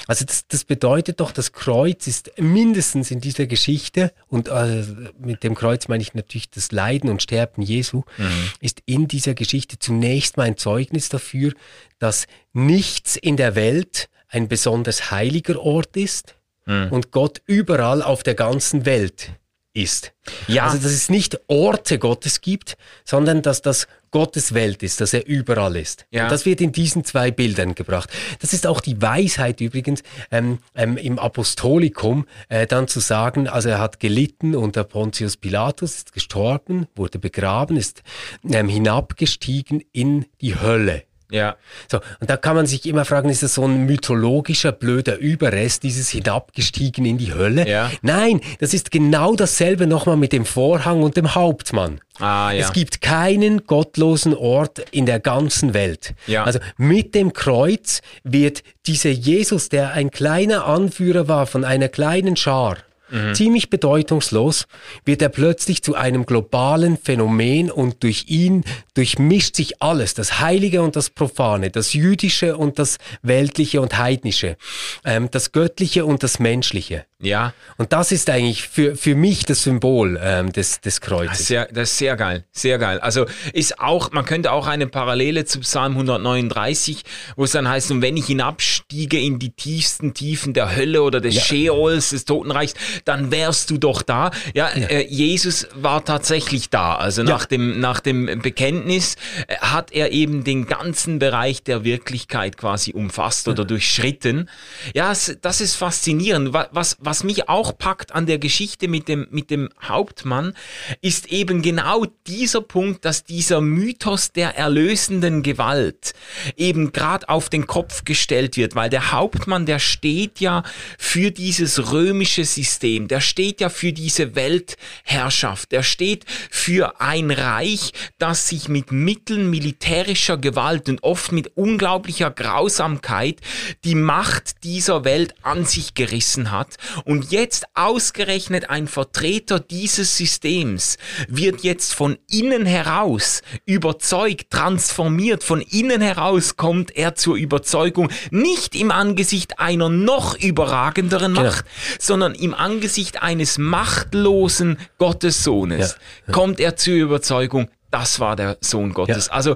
[0.07, 4.83] Also das, das bedeutet doch, das Kreuz ist mindestens in dieser Geschichte, und äh,
[5.19, 8.49] mit dem Kreuz meine ich natürlich das Leiden und Sterben Jesu, mhm.
[8.59, 11.53] ist in dieser Geschichte zunächst mal ein Zeugnis dafür,
[11.99, 16.88] dass nichts in der Welt ein besonders heiliger Ort ist mhm.
[16.89, 19.31] und Gott überall auf der ganzen Welt
[19.73, 20.13] ist.
[20.47, 20.65] Ja.
[20.65, 25.26] Also dass es nicht Orte Gottes gibt, sondern dass das Gottes Welt ist, dass er
[25.26, 26.06] überall ist.
[26.12, 26.23] Ja.
[26.23, 28.12] Und das wird in diesen zwei Bildern gebracht.
[28.39, 33.69] Das ist auch die Weisheit übrigens ähm, ähm, im Apostolikum, äh, dann zu sagen, also
[33.69, 38.04] er hat gelitten unter Pontius Pilatus, ist gestorben, wurde begraben, ist
[38.49, 41.04] ähm, hinabgestiegen in die Hölle.
[41.33, 41.55] Ja.
[41.91, 45.81] So, und da kann man sich immer fragen, ist das so ein mythologischer, blöder Überrest,
[45.81, 47.67] dieses hinabgestiegen in die Hölle?
[47.67, 47.91] Ja.
[48.03, 51.99] Nein, das ist genau dasselbe nochmal mit dem Vorhang und dem Hauptmann.
[52.19, 52.59] Ah, ja.
[52.59, 56.13] Es gibt keinen gottlosen Ort in der ganzen Welt.
[56.27, 56.43] Ja.
[56.43, 62.35] Also mit dem Kreuz wird dieser Jesus, der ein kleiner Anführer war von einer kleinen
[62.35, 62.77] Schar,
[63.13, 63.36] Mhm.
[63.36, 64.65] ziemlich bedeutungslos,
[65.06, 68.63] wird er plötzlich zu einem globalen Phänomen und durch ihn
[68.95, 74.58] durchmischt sich alles, das Heilige und das Profane, das Jüdische und das Weltliche und Heidnische,
[75.06, 77.06] ähm, das Göttliche und das Menschliche.
[77.23, 77.53] Ja.
[77.77, 81.39] Und das ist eigentlich für, für mich das Symbol ähm, des, des Das Kreuzes.
[81.41, 82.99] ist, sehr, das ist sehr geil, sehr geil.
[82.99, 87.03] Also ist auch, man könnte auch eine Parallele zu Psalm 139,
[87.36, 91.21] wo es dann heißt, und wenn ich hinabstiege in die tiefsten Tiefen der Hölle oder
[91.21, 92.73] des Sheols, des Totenreichs,
[93.05, 94.31] dann wärst du doch da.
[94.53, 96.95] Ja, Äh, Jesus war tatsächlich da.
[96.95, 99.15] Also nach dem, nach dem Bekenntnis
[99.47, 104.49] äh, hat er eben den ganzen Bereich der Wirklichkeit quasi umfasst oder durchschritten.
[104.93, 106.53] Ja, das ist faszinierend.
[106.53, 110.56] Wa- Was, was mich auch packt an der Geschichte mit dem, mit dem Hauptmann,
[111.02, 116.13] ist eben genau dieser Punkt, dass dieser Mythos der erlösenden Gewalt
[116.58, 120.63] eben gerade auf den Kopf gestellt wird, weil der Hauptmann, der steht ja
[120.97, 127.91] für dieses römische System, der steht ja für diese Weltherrschaft, der steht für ein Reich,
[128.17, 133.39] das sich mit Mitteln militärischer Gewalt und oft mit unglaublicher Grausamkeit
[133.84, 136.78] die Macht dieser Welt an sich gerissen hat.
[137.05, 145.43] Und jetzt ausgerechnet ein Vertreter dieses Systems wird jetzt von innen heraus überzeugt, transformiert.
[145.43, 151.43] Von innen heraus kommt er zur Überzeugung, nicht im Angesicht einer noch überragenderen Genau.
[151.47, 151.65] Macht,
[151.99, 158.91] sondern im Angesicht eines machtlosen Gottessohnes Ja, kommt er zur Überzeugung, das war der Sohn
[158.91, 159.29] Gottes.
[159.29, 159.56] Also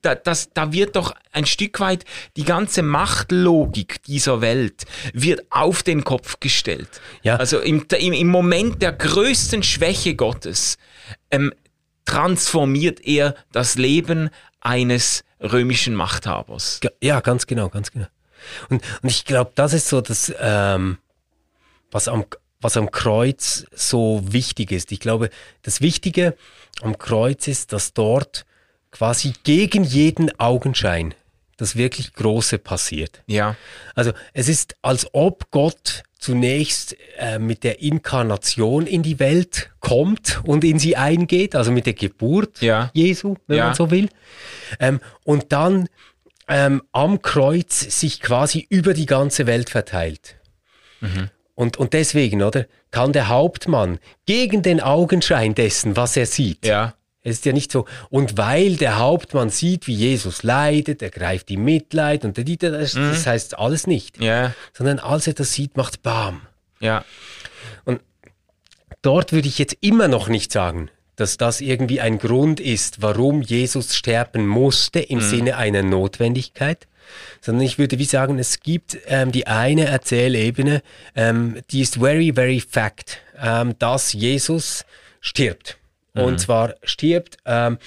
[0.00, 5.82] da, das, da wird doch ein Stück weit die ganze Machtlogik dieser Welt wird auf
[5.82, 6.88] den Kopf gestellt.
[7.22, 7.36] Ja.
[7.36, 10.78] Also im, im, im Moment der größten Schwäche Gottes
[11.30, 11.52] ähm,
[12.06, 16.80] transformiert er das Leben eines römischen Machthabers.
[17.02, 18.06] Ja, ganz genau, ganz genau.
[18.70, 20.96] Und, und ich glaube, das ist so das, ähm,
[21.90, 22.24] was, am,
[22.62, 24.90] was am Kreuz so wichtig ist.
[24.90, 25.28] Ich glaube,
[25.60, 26.34] das Wichtige
[26.82, 28.44] am Kreuz ist, dass dort
[28.90, 31.14] quasi gegen jeden Augenschein
[31.56, 33.22] das wirklich Große passiert.
[33.26, 33.56] Ja,
[33.94, 40.40] Also es ist, als ob Gott zunächst äh, mit der Inkarnation in die Welt kommt
[40.44, 42.90] und in sie eingeht, also mit der Geburt Ja.
[42.94, 43.66] Jesu, wenn Ja.
[43.66, 44.08] man so will.
[44.80, 45.88] Ähm, und dann
[46.48, 50.36] ähm, am Kreuz sich quasi über die ganze Welt verteilt.
[51.54, 56.94] Und, und deswegen, oder, kann der Hauptmann gegen den Augenschein dessen, was er sieht, ja,
[57.22, 57.86] es ist ja nicht so.
[58.08, 62.70] Und weil der Hauptmann sieht, wie Jesus leidet, er greift ihm Mitleid und der Dieter,
[62.70, 64.22] das, das heißt alles nicht.
[64.22, 66.42] ja, Sondern als er das sieht, macht Bam.
[66.78, 67.04] ja,
[69.02, 73.42] Dort würde ich jetzt immer noch nicht sagen, dass das irgendwie ein Grund ist, warum
[73.42, 76.86] Jesus sterben musste im Sinne einer Notwendigkeit,
[77.40, 80.82] sondern ich würde wie sagen, es gibt ähm, die eine Erzählebene,
[81.14, 84.84] ähm, die ist very, very fact, ähm, dass Jesus
[85.20, 85.78] stirbt.
[86.16, 87.78] Und zwar stirbt ähm,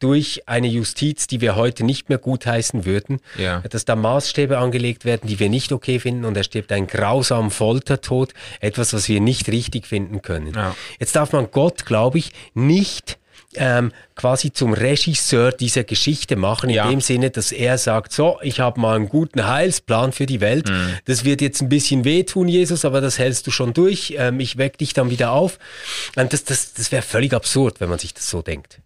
[0.00, 3.60] durch eine Justiz, die wir heute nicht mehr gutheißen würden, Ja.
[3.60, 7.50] dass da Maßstäbe angelegt werden, die wir nicht okay finden und er stirbt einen grausamen
[7.50, 10.54] Foltertod, etwas, was wir nicht richtig finden können.
[10.54, 10.76] Ja.
[10.98, 13.18] Jetzt darf man Gott, glaube ich, nicht
[13.58, 16.88] ähm, quasi zum Regisseur dieser Geschichte machen, in Ja.
[16.88, 20.68] dem Sinne, dass er sagt, so, ich habe mal einen guten Heilsplan für die Welt.
[20.68, 20.94] Mhm.
[21.04, 24.14] Das wird jetzt ein bisschen wehtun, Jesus, aber das hältst du schon durch.
[24.16, 25.58] Ähm, ich weck dich dann wieder auf.
[26.16, 28.80] Ähm, das das, das wäre völlig absurd, wenn man sich das so denkt.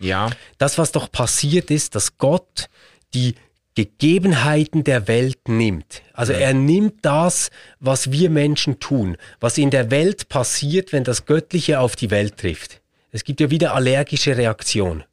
[0.00, 2.68] ja, Das, was doch passiert ist, dass Gott
[3.14, 3.34] die
[3.76, 6.02] Gegebenheiten der Welt nimmt.
[6.12, 11.26] Also er nimmt das, was wir Menschen tun, was in der Welt passiert, wenn das
[11.26, 12.80] Göttliche auf die Welt trifft.
[13.14, 15.04] Es gibt ja wieder allergische Reaktion.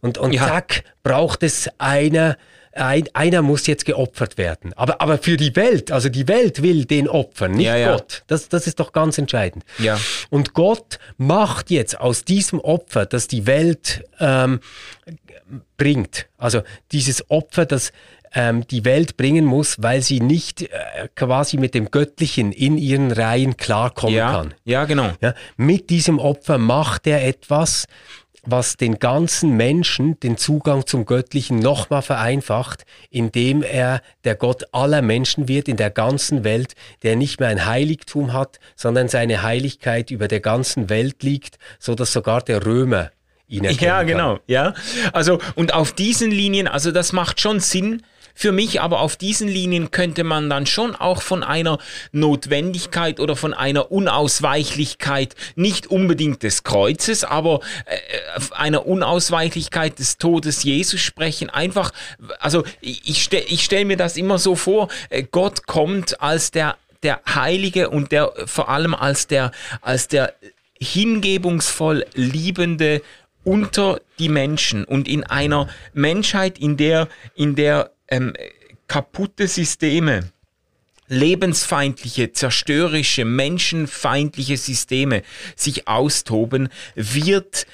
[0.00, 0.46] Und, und Ja.
[0.46, 2.36] zack, braucht es einer,
[2.72, 4.72] ein, einer muss jetzt geopfert werden.
[4.74, 7.92] Aber, aber für die Welt, also die Welt will den opfern, nicht Ja, ja.
[7.92, 8.22] Gott.
[8.28, 9.64] Das, das ist doch ganz entscheidend.
[9.78, 9.98] Ja.
[10.30, 14.60] Und Gott macht jetzt aus diesem Opfer, das die Welt ähm,
[15.76, 17.92] bringt, also dieses Opfer, das
[18.34, 20.68] ähm, die Welt bringen muss, weil sie nicht äh,
[21.14, 24.54] quasi mit dem Göttlichen in ihren Reihen klarkommen ja, kann.
[24.64, 25.10] ja, genau.
[25.20, 27.86] Ja, mit diesem Opfer macht er etwas,
[28.44, 35.00] was den ganzen Menschen den Zugang zum Göttlichen nochmal vereinfacht, indem er der Gott aller
[35.00, 40.10] Menschen wird in der ganzen Welt, der nicht mehr ein Heiligtum hat, sondern seine Heiligkeit
[40.10, 43.10] über der ganzen Welt liegt, so dass sogar der Römer
[43.46, 44.06] ihn erkennen Ja, kann.
[44.08, 44.74] genau, ja.
[45.12, 48.02] Also, und auf diesen Linien, also das macht schon Sinn,
[48.34, 51.78] für mich, aber auf diesen Linien könnte man dann schon auch von einer
[52.12, 60.62] Notwendigkeit oder von einer Unausweichlichkeit, nicht unbedingt des Kreuzes, aber äh, einer Unausweichlichkeit des Todes
[60.62, 61.50] Jesus sprechen.
[61.50, 61.92] Einfach,
[62.38, 66.76] also ich, stelle ich stell mir das immer so vor, äh, Gott kommt als der,
[67.02, 70.34] der Heilige und der vor allem als der, als der
[70.80, 73.02] hingebungsvoll liebende
[73.44, 78.34] unter die Menschen und in einer Menschheit, in der, in der ähm,
[78.88, 80.30] kaputte Systeme,
[81.08, 85.22] lebensfeindliche, zerstörerische, menschenfeindliche Systeme
[85.56, 87.66] sich austoben, wird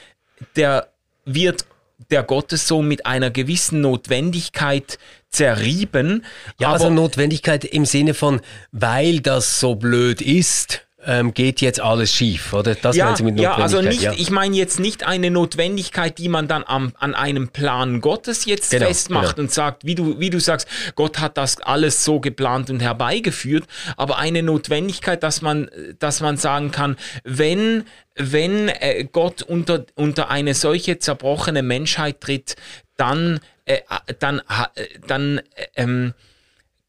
[0.56, 0.92] der,
[1.24, 1.66] wird
[2.10, 4.98] der Gottessohn mit einer gewissen Notwendigkeit
[5.30, 6.24] zerrieben.
[6.58, 8.40] Ja, also Notwendigkeit im Sinne von,
[8.72, 12.74] weil das so blöd ist, ähm, geht jetzt alles schief, oder?
[12.74, 16.28] Das ja, meinen Sie mit ja, also nicht, ich meine jetzt nicht eine Notwendigkeit, die
[16.28, 19.46] man dann am, an einem Plan Gottes jetzt Genau, festmacht genau.
[19.46, 23.64] und sagt, wie du, wie du sagst, Gott hat das alles so geplant und herbeigeführt,
[23.96, 30.28] aber eine Notwendigkeit, dass man, dass man sagen kann, wenn, wenn äh, Gott unter, unter
[30.28, 32.56] eine solche zerbrochene Menschheit tritt,
[32.98, 33.78] dann, äh,
[34.18, 35.42] dann, äh, dann, äh,
[35.76, 36.12] ähm,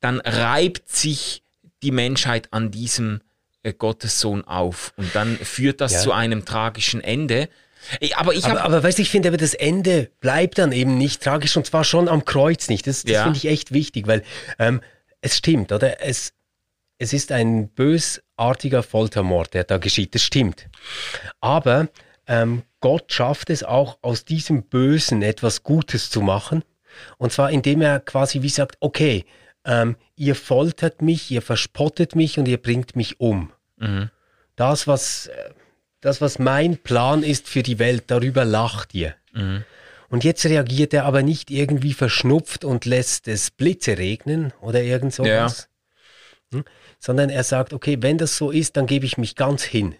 [0.01, 1.41] dann reibt sich
[1.83, 3.28] die Menschheit an diesem äh,
[3.77, 5.99] Gottessohn auf und dann führt das Ja.
[5.99, 7.49] zu einem tragischen Ende.
[8.15, 11.55] Aber ich Aber, aber weißt ich finde aber das Ende bleibt dann eben nicht tragisch
[11.57, 12.87] und zwar schon am Kreuz nicht.
[12.87, 13.23] Das, das Ja.
[13.23, 14.23] finde ich echt wichtig, weil
[14.59, 14.81] ähm,
[15.21, 16.01] es stimmt, oder?
[16.01, 16.33] Es,
[16.97, 20.13] es ist ein bösartiger Foltermord, der da geschieht.
[20.15, 20.67] Das stimmt.
[21.41, 21.87] Aber
[22.27, 26.63] ähm, Gott schafft es auch aus diesem Bösen etwas Gutes zu machen.
[27.17, 29.25] Und zwar indem er quasi wie sagt, okay,
[29.65, 33.51] ähm, ihr foltert mich, ihr verspottet mich und ihr bringt mich um.
[34.55, 35.49] Das, was, äh,
[36.01, 39.15] das, was mein Plan ist für die Welt, darüber lacht ihr.
[40.09, 45.13] Und jetzt reagiert er aber nicht irgendwie verschnupft und lässt es Blitze regnen oder irgend
[45.13, 45.69] sowas.
[46.51, 46.63] Hm?
[46.99, 49.95] Sondern er sagt, okay, wenn das so ist, dann gebe ich mich ganz hin.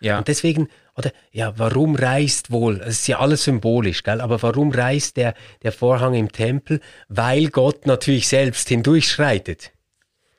[0.00, 4.20] ja, Und deswegen, oder ja, warum reißt wohl, es ist ja alles symbolisch, gell?
[4.20, 6.80] aber warum reißt der, der Vorhang im Tempel?
[7.08, 9.70] Weil Gott natürlich selbst hindurchschreitet.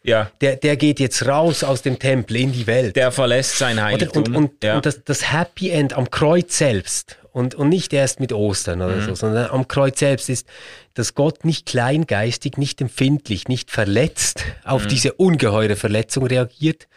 [0.03, 2.95] ja, Der, der geht jetzt raus aus dem Tempel in die Welt.
[2.95, 3.81] der verlässt sein?
[3.81, 4.23] Heiligtum.
[4.23, 4.75] Und, und, ja.
[4.75, 8.95] und das, das Happy End am Kreuz selbst und, und nicht erst mit Ostern oder
[8.97, 9.05] Mhm.
[9.05, 10.47] so, sondern am Kreuz selbst ist,
[10.93, 14.87] dass Gott nicht kleingeistig, nicht empfindlich, nicht verletzt auf Mhm.
[14.89, 16.87] diese ungeheure Verletzung reagiert,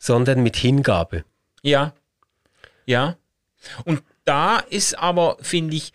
[0.00, 1.24] sondern mit Hingabe.
[1.62, 1.92] Ja,
[2.86, 3.16] ja.
[3.84, 5.92] Und da ist aber, finde ich,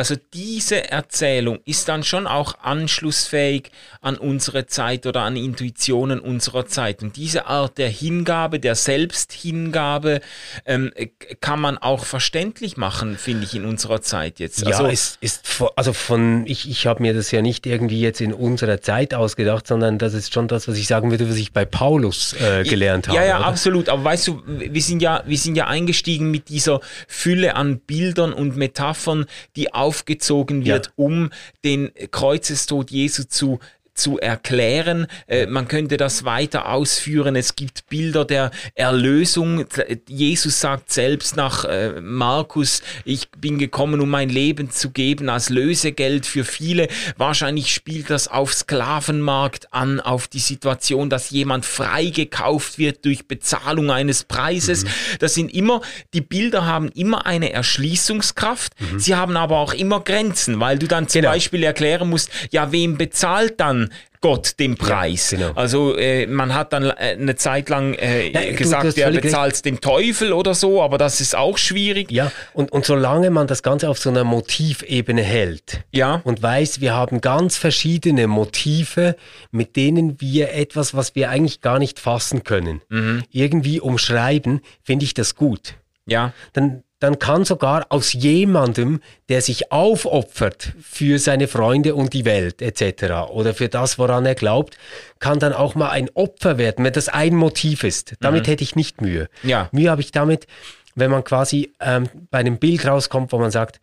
[0.00, 6.64] also diese Erzählung ist dann schon auch anschlussfähig an unsere Zeit oder an Intuitionen unserer
[6.64, 7.02] Zeit.
[7.02, 10.22] Und diese Art der Hingabe, der Selbsthingabe,
[10.64, 11.08] ähm, äh,
[11.42, 14.62] kann man auch verständlich machen, finde ich, in unserer Zeit jetzt.
[14.62, 18.22] ja, Also, es ist also von ich ich habe mir das ja nicht irgendwie jetzt
[18.22, 21.52] in unserer Zeit ausgedacht, sondern das ist schon das, was ich sagen würde, was ich
[21.52, 23.18] bei Paulus äh, gelernt habe.
[23.18, 23.48] Ja, ja, oder?
[23.48, 23.90] absolut.
[23.90, 28.32] Aber weißt du, wir sind ja, wir sind ja eingestiegen mit dieser Fülle an Bildern
[28.32, 30.92] und Metaphern, die aufgezogen wird, Ja.
[30.96, 31.30] um
[31.64, 33.58] den Kreuzestod Jesu zu
[33.94, 35.06] zu erklären.
[35.26, 37.36] Äh, man könnte das weiter ausführen.
[37.36, 39.64] Es gibt Bilder der Erlösung.
[40.08, 45.50] Jesus sagt selbst nach äh, Markus, ich bin gekommen, um mein Leben zu geben als
[45.50, 46.88] Lösegeld für viele.
[47.16, 53.90] Wahrscheinlich spielt das auf Sklavenmarkt an, auf die Situation, dass jemand freigekauft wird durch Bezahlung
[53.90, 54.84] eines Preises.
[55.18, 55.80] Das sind immer,
[56.14, 58.72] die Bilder haben immer eine Erschließungskraft.
[58.96, 61.32] Sie haben aber auch immer Grenzen, weil du dann zum Genau.
[61.34, 63.89] Beispiel erklären musst, ja, wem bezahlt dann
[64.22, 65.30] Gott den Preis.
[65.30, 65.52] genau.
[65.54, 68.92] Also äh, man hat dann äh, eine Zeit lang äh, Ja, du- du gesagt, er
[68.92, 69.22] völlig recht.
[69.22, 72.10] bezahlt den Teufel oder so, aber das ist auch schwierig.
[72.12, 76.20] Ja, und, und solange man das Ganze auf so einer Motivebene hält Ja.
[76.24, 79.16] und weiß, wir haben ganz verschiedene Motive,
[79.52, 83.22] mit denen wir etwas, was wir eigentlich gar nicht fassen können, Mhm.
[83.30, 85.74] irgendwie umschreiben, finde ich das gut.
[86.06, 86.34] Ja.
[86.52, 92.62] Dann, dann kann sogar aus jemandem, der sich aufopfert für seine Freunde und die Welt
[92.62, 93.30] etc.
[93.30, 94.76] oder für das, woran er glaubt,
[95.18, 98.14] kann dann auch mal ein Opfer werden, wenn das ein Motiv ist.
[98.20, 99.28] Damit hätte ich nicht Mühe.
[99.42, 99.68] Ja.
[99.72, 100.46] Mühe habe ich damit,
[100.94, 103.80] wenn man quasi ähm, bei einem Bild rauskommt, wo man sagt,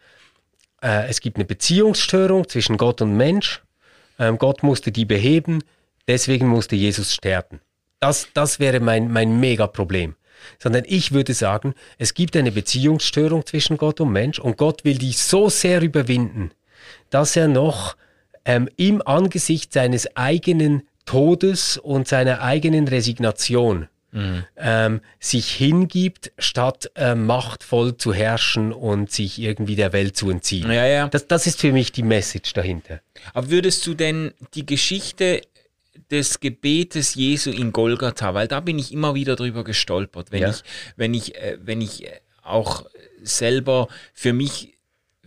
[0.81, 3.63] äh, es gibt eine Beziehungsstörung zwischen Gott und Mensch,
[4.19, 5.63] ähm, Gott musste die beheben,
[6.07, 7.61] deswegen musste Jesus sterben.
[7.99, 10.15] Das, das wäre mein, mein Mega-Problem.
[10.59, 14.97] Sondern ich würde sagen, es gibt eine Beziehungsstörung zwischen Gott und Mensch und Gott will
[14.97, 16.51] die so sehr überwinden,
[17.09, 17.95] dass er noch
[18.45, 24.43] ähm, im Angesicht seines eigenen Todes und seiner eigenen Resignation mhm.
[24.57, 30.71] ähm, sich hingibt, statt äh, machtvoll zu herrschen und sich irgendwie der Welt zu entziehen.
[30.71, 31.07] Ja, ja.
[31.07, 32.99] Das, das ist für mich die Message dahinter.
[33.33, 35.41] Aber würdest du denn die Geschichte
[36.11, 40.49] des Gebetes Jesu in Golgatha, weil da bin ich immer wieder drüber gestolpert, wenn Ja.
[40.49, 40.63] ich,
[40.95, 42.85] wenn ich, äh, wenn ich äh, auch
[43.21, 44.77] selber für mich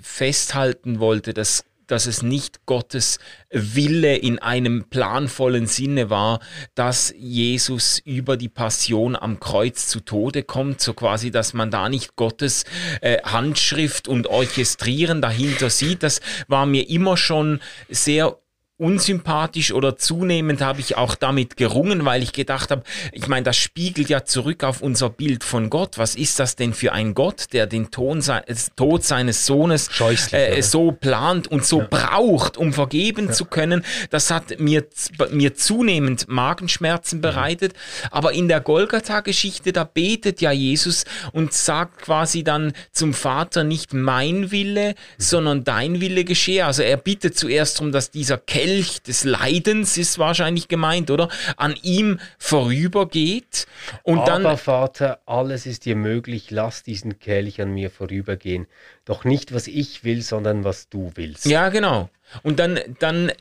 [0.00, 3.18] festhalten wollte, dass dass es nicht Gottes
[3.50, 6.38] Wille in einem planvollen Sinne war,
[6.76, 11.88] dass Jesus über die Passion am Kreuz zu Tode kommt, so quasi, dass man da
[11.88, 12.64] nicht Gottes
[13.00, 16.04] äh, Handschrift und Orchestrieren dahinter sieht.
[16.04, 17.58] Das war mir immer schon
[17.88, 18.38] sehr
[18.80, 23.56] unsympathisch oder zunehmend habe ich auch damit gerungen, weil ich gedacht habe, ich meine, das
[23.56, 25.98] spiegelt ja zurück auf unser Bild von Gott.
[25.98, 28.42] Was ist das denn für ein Gott, der den Ton se
[28.76, 29.90] Tod seines Sohnes
[30.32, 33.84] äh, so plant und so braucht, um vergeben zu können?
[34.08, 34.86] Das hat mir,
[35.30, 37.74] mir zunehmend Magenschmerzen bereitet.
[38.10, 43.92] Aber in der Golgatha-Geschichte, da betet ja Jesus und sagt quasi dann zum Vater, nicht
[43.92, 46.64] mein Wille, sondern dein Wille geschehe.
[46.64, 48.69] Also er bittet zuerst darum, dass dieser Kelch
[49.06, 51.28] des Leidens, ist wahrscheinlich gemeint, oder?
[51.56, 53.66] An ihm vorübergeht.
[54.02, 58.66] Und dann Aber Vater, alles ist dir möglich, lass diesen Kelch an mir vorübergehen.
[59.04, 61.46] Doch nicht, was ich will, sondern was du willst.
[61.46, 62.10] Ja, genau.
[62.42, 63.32] Und dann, dann,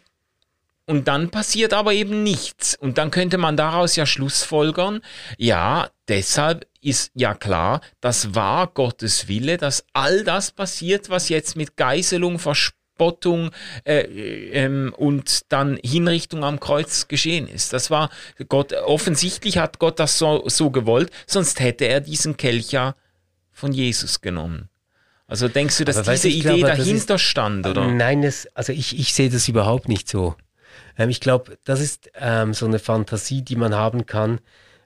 [0.86, 2.76] und dann passiert aber eben nichts.
[2.76, 5.02] Und dann könnte man daraus ja Schlussfolgern,
[5.38, 11.56] ja, deshalb ist ja klar, das war Gottes Wille, dass all das passiert, was jetzt
[11.56, 12.40] mit Geiselung,
[13.00, 13.52] Verspottung
[13.86, 14.02] äh,
[14.52, 17.72] ähm, und dann Hinrichtung am Kreuz geschehen ist.
[17.74, 18.10] Das war
[18.50, 22.95] Gott, offensichtlich hat Gott das so, so gewollt, sonst hätte er diesen Kelch ja
[23.52, 24.70] von Jesus genommen.
[25.28, 27.88] Also denkst du, dass Aber diese Idee glaube, dahinter ist- stand, oder?
[27.88, 30.36] Nein, das, also ich, ich sehe das überhaupt nicht so.
[30.97, 34.39] Ähm, ich glaube, das ist ähm, so eine Fantasie, die man haben kann,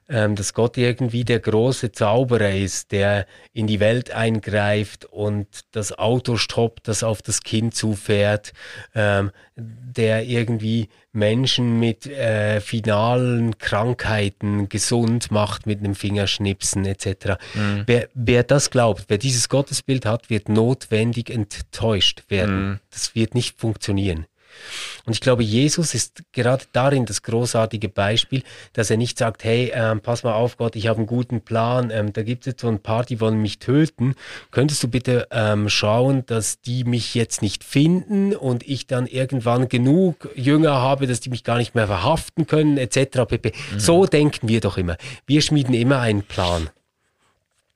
[0.08, 5.98] ähm, dass Gott irgendwie der große Zauberer ist, der in die Welt eingreift und das
[5.98, 8.52] Auto stoppt, das auf das Kind zufährt,
[8.94, 17.38] ähm, der irgendwie Menschen mit äh, finalen Krankheiten gesund macht mit einem Fingerschnipsen etc.
[17.86, 22.80] Wer, wer das glaubt, wer dieses Gottesbild hat, wird notwendig enttäuscht werden.
[22.90, 24.26] Das wird nicht funktionieren.
[25.06, 28.42] Und ich glaube, Jesus ist gerade darin das großartige Beispiel,
[28.72, 31.90] dass er nicht sagt, hey, ähm, pass mal auf, Gott, ich habe einen guten Plan,
[31.90, 34.14] ähm, da gibt es jetzt so ein paar, die wollen mich töten.
[34.50, 39.68] Könntest du bitte ähm, schauen, dass die mich jetzt nicht finden und ich dann irgendwann
[39.68, 43.24] genug Jünger habe, dass die mich gar nicht mehr verhaften können, etc.
[43.28, 43.52] pp.
[43.76, 44.96] So denken wir doch immer.
[45.26, 46.70] Wir schmieden immer einen Plan.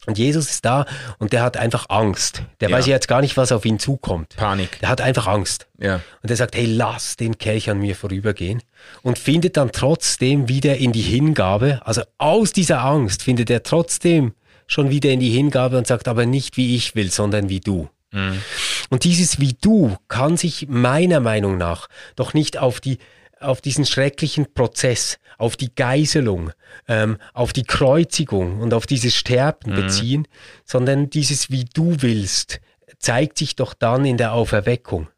[0.09, 0.87] Und Jesus ist da
[1.19, 2.43] und der hat einfach Angst.
[2.61, 2.77] Der Ja.
[2.77, 4.37] weiß ja jetzt gar nicht, was auf ihn zukommt.
[4.37, 4.79] Panik.
[4.81, 5.67] Der hat einfach Angst.
[5.79, 6.01] Ja.
[6.23, 8.63] Und er sagt, hey, lass den Kelch an mir vorübergehen.
[9.03, 14.33] Und findet dann trotzdem wieder in die Hingabe, also aus dieser Angst findet er trotzdem
[14.67, 17.89] schon wieder in die Hingabe und sagt, aber nicht wie ich will, sondern wie du.
[18.89, 22.97] Und dieses wie du kann sich meiner Meinung nach doch nicht auf die
[23.41, 26.53] auf diesen schrecklichen Prozess, auf die Geiselung,
[26.89, 30.27] ähm, auf die Kreuzigung und auf dieses Sterben beziehen,
[30.65, 32.61] sondern dieses wie du willst
[32.99, 35.09] zeigt sich doch dann in der Auferweckung.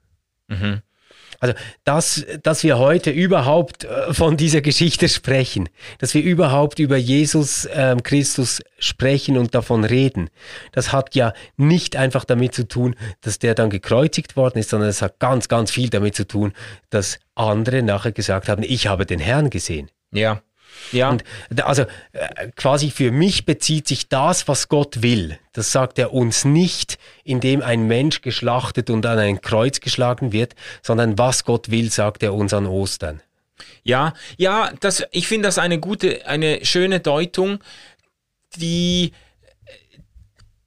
[1.41, 5.69] Also, dass, dass wir heute überhaupt äh, von dieser Geschichte sprechen,
[5.99, 10.29] dass wir überhaupt über Jesus ähm, Christus sprechen und davon reden,
[10.73, 14.91] das hat ja nicht einfach damit zu tun, dass der dann gekreuzigt worden ist, sondern
[14.91, 16.53] es hat ganz, ganz viel damit zu tun,
[16.91, 19.91] dass andere nachher gesagt haben, ich habe den Herrn gesehen.
[20.13, 20.43] Ja.
[20.93, 21.11] Ja.
[21.11, 21.25] Und
[21.63, 25.39] also äh, quasi für mich bezieht sich das, was Gott will.
[25.53, 30.55] Das sagt er uns nicht, indem ein Mensch geschlachtet und an ein Kreuz geschlagen wird,
[30.83, 33.21] sondern was Gott will, sagt er uns an Ostern.
[33.83, 37.59] Ja, ja, das, ich finde das eine gute, eine schöne Deutung,
[38.57, 39.13] die,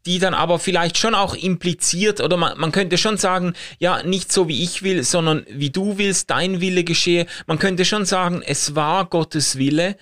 [0.06, 4.32] die dann aber vielleicht schon auch impliziert, oder man, man könnte schon sagen, ja, nicht
[4.32, 7.26] so wie ich will, sondern wie du willst, dein Wille geschehe.
[7.48, 9.96] Man könnte schon sagen, es war Gottes Wille,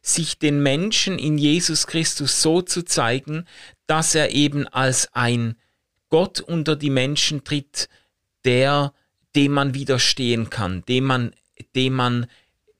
[0.00, 3.46] sich den Menschen in Jesus Christus so zu zeigen,
[3.86, 5.56] dass er eben als ein
[6.08, 7.88] Gott unter die Menschen tritt,
[8.44, 8.92] der,
[9.36, 11.32] dem man widerstehen kann, dem man,
[11.76, 12.26] dem man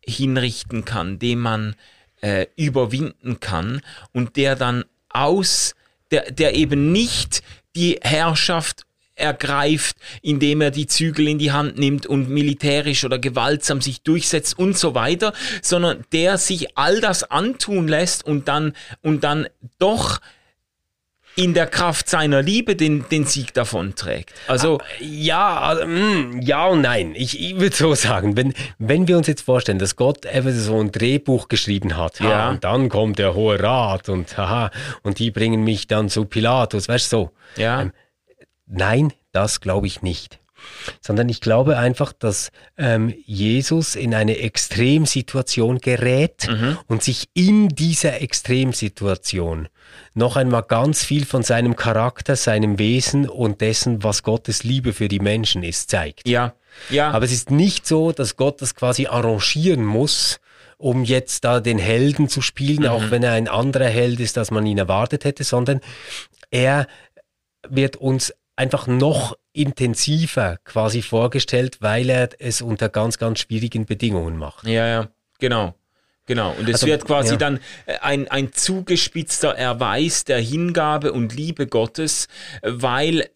[0.05, 1.77] hinrichten kann, dem man
[2.21, 5.75] äh, überwinden kann und der dann aus,
[6.13, 7.43] der, der eben nicht
[7.75, 8.85] die Herrschaft
[9.15, 14.59] ergreift, indem er die Zügel in die Hand nimmt und militärisch oder gewaltsam sich durchsetzt
[14.59, 19.49] und so weiter, sondern der sich all das antun lässt und dann, und dann
[19.79, 20.21] doch
[21.35, 24.33] in der Kraft seiner Liebe den, den Sieg davonträgt.
[24.47, 27.15] Also ah, ja, also, mm, ja und nein.
[27.15, 30.79] Ich, ich würde so sagen, wenn, wenn wir uns jetzt vorstellen, dass Gott einfach so
[30.79, 32.29] ein Drehbuch geschrieben hat, ja.
[32.29, 34.71] Ha, und dann kommt der Hohe Rat und haha,
[35.03, 37.31] und die bringen mich dann zu Pilatus, weißt du so.
[37.57, 37.83] Ja.
[37.83, 37.93] Ähm,
[38.67, 40.39] nein, das glaube ich nicht
[41.01, 46.79] sondern ich glaube einfach, dass ähm, Jesus in eine Extremsituation gerät mhm.
[46.87, 49.69] und sich in dieser Extremsituation
[50.15, 55.09] noch einmal ganz viel von seinem Charakter, seinem Wesen und dessen, was Gottes Liebe für
[55.09, 56.29] die Menschen ist, zeigt.
[56.29, 56.55] Ja,
[56.91, 57.11] ja.
[57.11, 60.41] Aber es ist nicht so, dass Gott das quasi arrangieren muss,
[60.79, 62.89] um jetzt da den Helden zu spielen, mhm.
[62.89, 65.81] auch wenn er ein anderer Held ist, als man ihn erwartet hätte, sondern
[66.51, 66.87] er
[67.69, 74.37] wird uns einfach noch intensiver quasi vorgestellt, weil er es unter ganz, ganz schwierigen Bedingungen
[74.37, 74.67] macht.
[74.67, 75.75] Ja, ja, genau.
[76.33, 77.37] Genau, und es also, wird quasi ja.
[77.37, 82.27] dann äh, ein, ein zugespitzter Erweis der Hingabe und Liebe Gottes,
[82.63, 83.29] weil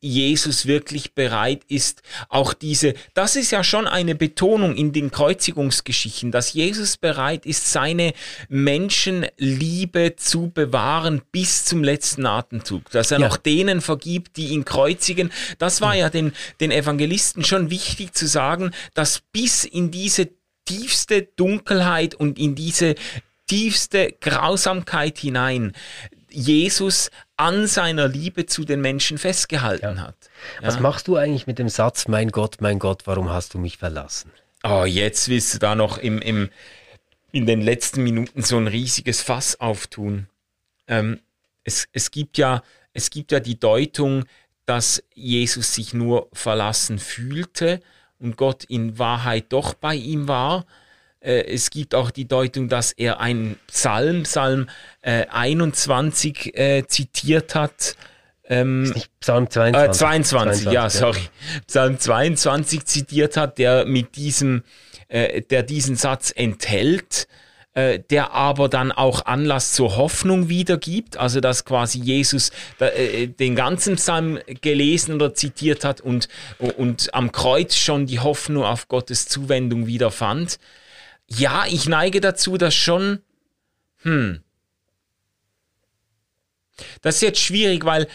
[0.00, 6.32] Jesus wirklich bereit ist, auch diese, das ist ja schon eine Betonung in den Kreuzigungsgeschichten,
[6.32, 8.14] dass Jesus bereit ist, seine
[8.48, 13.28] Menschenliebe zu bewahren bis zum letzten Atemzug, dass er ja.
[13.28, 15.30] noch denen vergibt, die ihn kreuzigen.
[15.58, 20.30] Das war ja den, den Evangelisten schon wichtig zu sagen, dass bis in diese
[20.68, 22.94] tiefste Dunkelheit und in diese
[23.46, 25.72] tiefste Grausamkeit hinein
[26.30, 30.02] Jesus an seiner Liebe zu den Menschen festgehalten ja.
[30.02, 30.16] hat.
[30.60, 30.66] Ja.
[30.66, 33.78] Was machst du eigentlich mit dem Satz, mein Gott, mein Gott, warum hast du mich
[33.78, 34.30] verlassen?
[34.62, 36.50] Oh, jetzt willst du da noch im, im,
[37.32, 40.26] in den letzten Minuten so ein riesiges Fass auftun.
[40.86, 41.20] Ähm,
[41.64, 42.62] es, es, gibt ja,
[42.92, 44.24] es gibt ja die Deutung,
[44.66, 47.80] dass Jesus sich nur verlassen fühlte
[48.20, 50.66] und Gott in Wahrheit doch bei ihm war.
[51.20, 54.68] Äh, es gibt auch die Deutung, dass er einen Psalm, Psalm
[55.02, 57.96] äh, 21 äh, zitiert hat.
[58.44, 59.88] Ähm, Psalm 22.
[59.88, 61.20] Äh, 22, 22, ja, sorry.
[61.66, 64.62] Psalm 22 zitiert hat, der mit diesem,
[65.08, 67.28] äh, der diesen Satz enthält.
[67.74, 72.50] Äh, der aber dann auch Anlass zur Hoffnung wiedergibt, also dass quasi Jesus
[72.80, 78.64] äh, den ganzen Psalm gelesen oder zitiert hat und, und am Kreuz schon die Hoffnung
[78.64, 80.58] auf Gottes Zuwendung wiederfand.
[81.28, 83.20] Ja, ich neige dazu, dass schon,
[84.02, 84.40] hm,
[87.02, 88.08] das ist jetzt schwierig, weil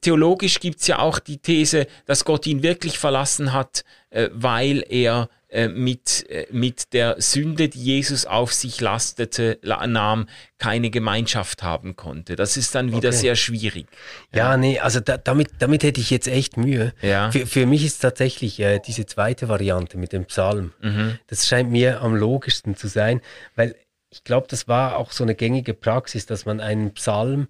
[0.00, 4.84] theologisch gibt es ja auch die These, dass Gott ihn wirklich verlassen hat, äh, weil
[4.88, 5.35] er äh,
[5.68, 10.28] mit, äh, mit der Sünde, die Jesus auf sich lastete, nahm,
[10.58, 12.34] keine Gemeinschaft haben konnte.
[12.34, 13.16] Das ist dann wieder okay.
[13.16, 13.86] sehr schwierig.
[14.34, 16.92] Ja, ja, nee, also da, damit, damit hätte ich jetzt echt Mühe.
[17.00, 17.30] Ja.
[17.30, 21.18] Für, für mich ist tatsächlich äh, diese zweite Variante mit dem Psalm, mhm.
[21.28, 23.20] das scheint mir am logischsten zu sein,
[23.54, 23.76] weil
[24.10, 27.48] ich glaube, das war auch so eine gängige Praxis, dass man einen Psalm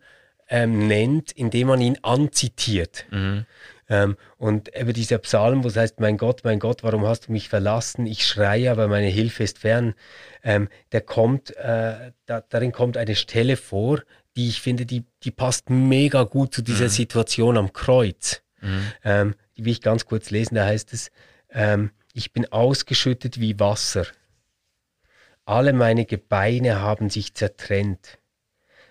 [0.49, 3.07] ähm, nennt, indem man ihn anzitiert.
[3.11, 3.47] Mhm.
[3.89, 7.33] Ähm, und eben dieser Psalm, wo es heißt, mein Gott, mein Gott, warum hast du
[7.33, 8.07] mich verlassen?
[8.07, 9.95] Ich schreie, aber meine Hilfe ist fern.
[10.43, 14.03] Ähm, der kommt, äh, da, darin kommt eine Stelle vor,
[14.37, 16.91] die ich finde, die, die passt mega gut zu dieser mhm.
[16.91, 18.43] Situation am Kreuz.
[18.61, 18.93] Mhm.
[19.05, 20.57] Ähm, die will ich ganz kurz lesen.
[20.57, 21.11] Da heißt es,
[21.51, 24.07] ähm, ich bin ausgeschüttet wie Wasser.
[25.45, 28.19] Alle meine Gebeine haben sich zertrennt.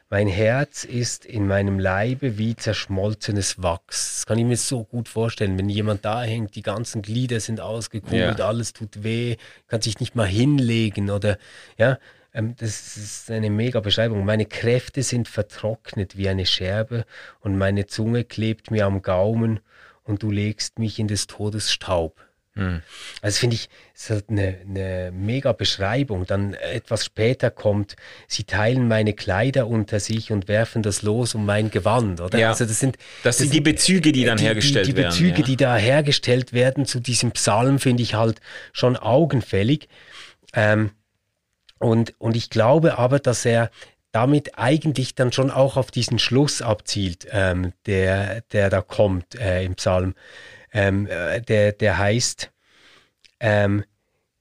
[0.10, 4.18] Mein Herz ist in meinem Leibe wie zerschmolzenes Wachs.
[4.18, 7.60] Das kann ich mir so gut vorstellen, wenn jemand da hängt, die ganzen Glieder sind
[7.60, 8.47] ausgekugelt, ja.
[8.47, 9.38] alles tut weh,
[9.68, 11.39] kann sich nicht mal hinlegen oder
[11.78, 11.97] ja,
[12.36, 14.26] ähm, das ist eine mega Beschreibung.
[14.26, 17.06] Meine Kräfte sind vertrocknet wie eine Scherbe
[17.39, 19.60] und meine Zunge klebt mir am Gaumen
[20.03, 22.22] und du legst mich in des Todes Staub.
[22.58, 22.82] Hm.
[23.22, 26.26] Also finde ich, ist halt eine, eine mega Beschreibung.
[26.26, 27.95] Dann etwas später kommt,
[28.28, 32.39] sie teilen meine Kleider unter sich und werfen das los um mein Gewand, oder?
[32.39, 32.49] Ja.
[32.49, 35.16] Also das sind, das, das sind die Bezüge, die dann die, hergestellt die, die werden.
[35.16, 35.45] Die Bezüge, ja.
[35.45, 38.39] die da hergestellt werden zu diesem Psalm, finde ich halt
[38.72, 39.89] schon augenfällig.
[40.53, 40.91] Ähm,
[41.80, 43.70] und, und ich glaube aber, dass er
[44.14, 49.66] damit eigentlich dann schon auch auf diesen Schluss abzielt, ähm, der, der da kommt äh,
[49.66, 50.16] im Psalm
[50.76, 52.51] ähm, äh, der, der heißt,
[53.39, 53.84] ähm,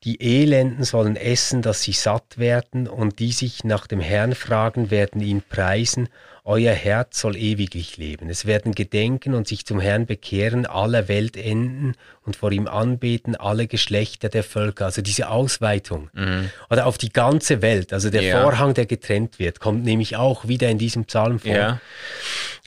[0.02, 4.90] die Elenden sollen essen, dass sie satt werden, und die sich nach dem Herrn fragen,
[4.90, 6.08] werden ihn preisen.
[6.46, 8.28] Euer Herz soll ewiglich leben.
[8.28, 13.34] Es werden gedenken und sich zum Herrn bekehren, aller Welt enden und vor ihm anbeten,
[13.34, 14.84] alle Geschlechter der Völker.
[14.84, 16.10] Also diese Ausweitung.
[16.12, 16.50] Mhm.
[16.68, 17.94] Oder auf die ganze Welt.
[17.94, 18.42] Also der ja.
[18.42, 21.54] Vorhang, der getrennt wird, kommt nämlich auch wieder in diesem Psalm vor.
[21.54, 21.80] Ja.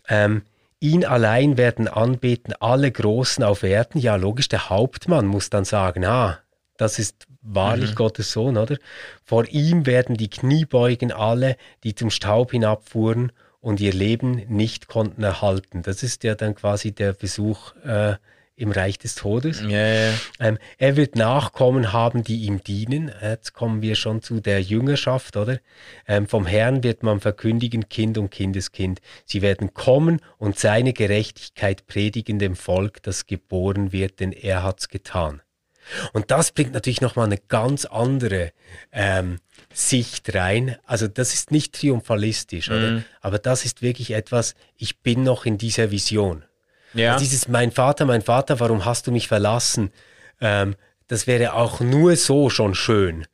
[0.10, 0.42] Ähm,
[0.80, 4.00] Ihn allein werden anbeten alle Großen auf Erden.
[4.00, 6.40] Ja, logisch, der Hauptmann muss dann sagen, ah,
[6.78, 7.96] das ist wahrlich mhm.
[7.96, 8.78] Gottes Sohn, oder?
[9.24, 14.88] Vor ihm werden die Knie beugen alle, die zum Staub hinabfuhren und ihr Leben nicht
[14.88, 15.82] konnten erhalten.
[15.82, 18.16] Das ist ja dann quasi der Besuch äh,
[18.58, 19.62] im Reich des Todes.
[19.62, 20.10] Ja.
[20.40, 23.12] Ähm, er wird Nachkommen haben, die ihm dienen.
[23.22, 25.60] Jetzt kommen wir schon zu der Jüngerschaft, oder?
[26.08, 29.00] Ähm, vom Herrn wird man verkündigen, Kind und Kindeskind.
[29.26, 34.90] Sie werden kommen und seine Gerechtigkeit predigen dem Volk, das geboren wird, denn er hat's
[34.90, 35.42] getan.
[36.12, 38.52] Und das bringt natürlich nochmal eine ganz andere
[38.92, 39.38] ähm,
[39.74, 40.78] Sicht rein.
[40.84, 43.06] Also das ist nicht triumphalistisch, mhm.
[43.22, 46.44] aber das ist wirklich etwas, ich bin noch in dieser Vision.
[46.98, 47.14] Ja.
[47.14, 49.92] Also dieses Mein Vater, mein Vater, warum hast du mich verlassen?
[50.42, 50.76] Ähm,
[51.08, 53.26] das wäre auch nur so schon schön.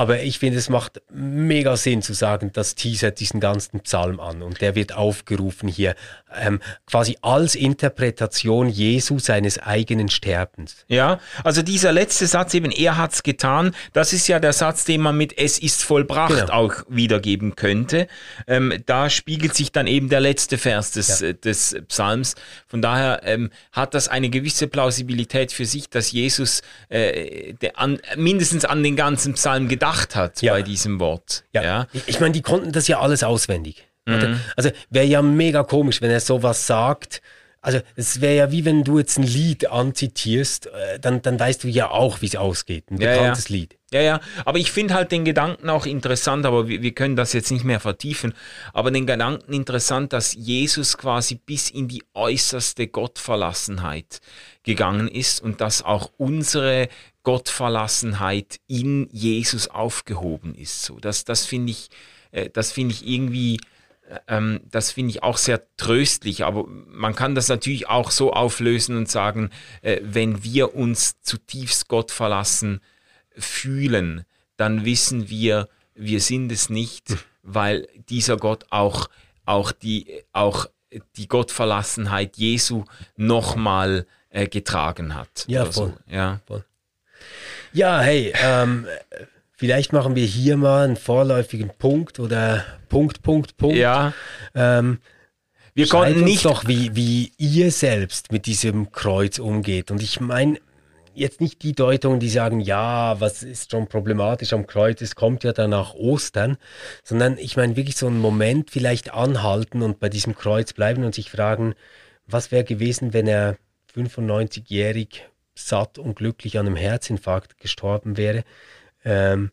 [0.00, 4.40] Aber ich finde, es macht mega Sinn zu sagen, das teasert diesen ganzen Psalm an
[4.40, 5.94] und der wird aufgerufen hier
[6.34, 10.86] ähm, quasi als Interpretation Jesu seines eigenen Sterbens.
[10.88, 15.02] Ja, also dieser letzte Satz eben, er hat's getan, das ist ja der Satz, den
[15.02, 16.52] man mit es ist vollbracht genau.
[16.52, 18.06] auch wiedergeben könnte.
[18.46, 21.34] Ähm, da spiegelt sich dann eben der letzte Vers des, ja.
[21.34, 22.36] des Psalms.
[22.68, 28.64] Von daher ähm, hat das eine gewisse Plausibilität für sich, dass Jesus äh, an, mindestens
[28.64, 30.52] an den ganzen Psalm gedacht gedacht hat ja.
[30.52, 31.44] bei diesem Wort.
[31.52, 31.62] Ja.
[31.62, 31.86] ja.
[32.06, 33.86] Ich meine, die konnten das ja alles auswendig.
[34.06, 34.40] Mhm.
[34.56, 37.20] Also wäre ja mega komisch, wenn er sowas sagt.
[37.62, 41.64] Also es wäre ja wie wenn du jetzt ein Lied anzitierst, äh, dann, dann weißt
[41.64, 42.90] du ja auch, wie es ausgeht.
[42.90, 43.60] Ein bekanntes ja, ja.
[43.60, 43.76] Lied.
[43.92, 47.32] Ja, ja, aber ich finde halt den Gedanken auch interessant, aber wir, wir, können das
[47.32, 48.34] jetzt nicht mehr vertiefen,
[48.72, 54.20] aber den Gedanken interessant, dass Jesus quasi bis in die äußerste Gottverlassenheit
[54.62, 56.88] gegangen ist und dass auch unsere
[57.24, 60.84] Gottverlassenheit in Jesus aufgehoben ist.
[60.84, 61.88] So, das, das finde ich,
[62.30, 63.58] äh, das finde ich irgendwie,
[64.26, 66.44] ähm, das finde ich auch sehr tröstlich.
[66.44, 69.50] Aber man kann das natürlich auch so auflösen und sagen,
[69.82, 72.80] äh, wenn wir uns zutiefst Gott verlassen
[73.36, 74.24] fühlen,
[74.56, 77.18] dann wissen wir, wir sind es nicht, hm.
[77.42, 79.08] weil dieser Gott auch,
[79.44, 80.66] auch die, auch
[81.16, 82.84] die Gottverlassenheit Jesu
[83.16, 85.44] nochmal äh, getragen hat.
[85.46, 85.94] Ja, voll.
[86.06, 86.14] So.
[86.14, 86.64] Ja, voll.
[87.72, 88.86] Ja, hey, ähm,
[89.60, 93.76] vielleicht machen wir hier mal einen vorläufigen Punkt oder Punkt, Punkt, Punkt.
[93.76, 94.14] Ja.
[94.54, 95.00] Ähm,
[95.74, 99.90] wir konnten nicht doch, wie, wie ihr selbst mit diesem Kreuz umgeht.
[99.90, 100.58] Und ich meine
[101.12, 105.44] jetzt nicht die Deutungen, die sagen, ja, was ist schon problematisch am Kreuz, es kommt
[105.44, 106.56] ja dann nach Ostern,
[107.04, 111.14] sondern ich meine wirklich so einen Moment vielleicht anhalten und bei diesem Kreuz bleiben und
[111.14, 111.74] sich fragen,
[112.26, 113.58] was wäre gewesen, wenn er
[113.94, 118.42] 95-jährig satt und glücklich an einem Herzinfarkt gestorben wäre,
[119.04, 119.50] ähm,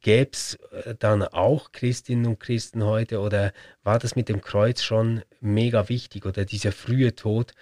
[0.00, 4.82] gäbe es äh, dann auch Christinnen und Christen heute oder war das mit dem Kreuz
[4.82, 7.52] schon mega wichtig oder dieser frühe Tod?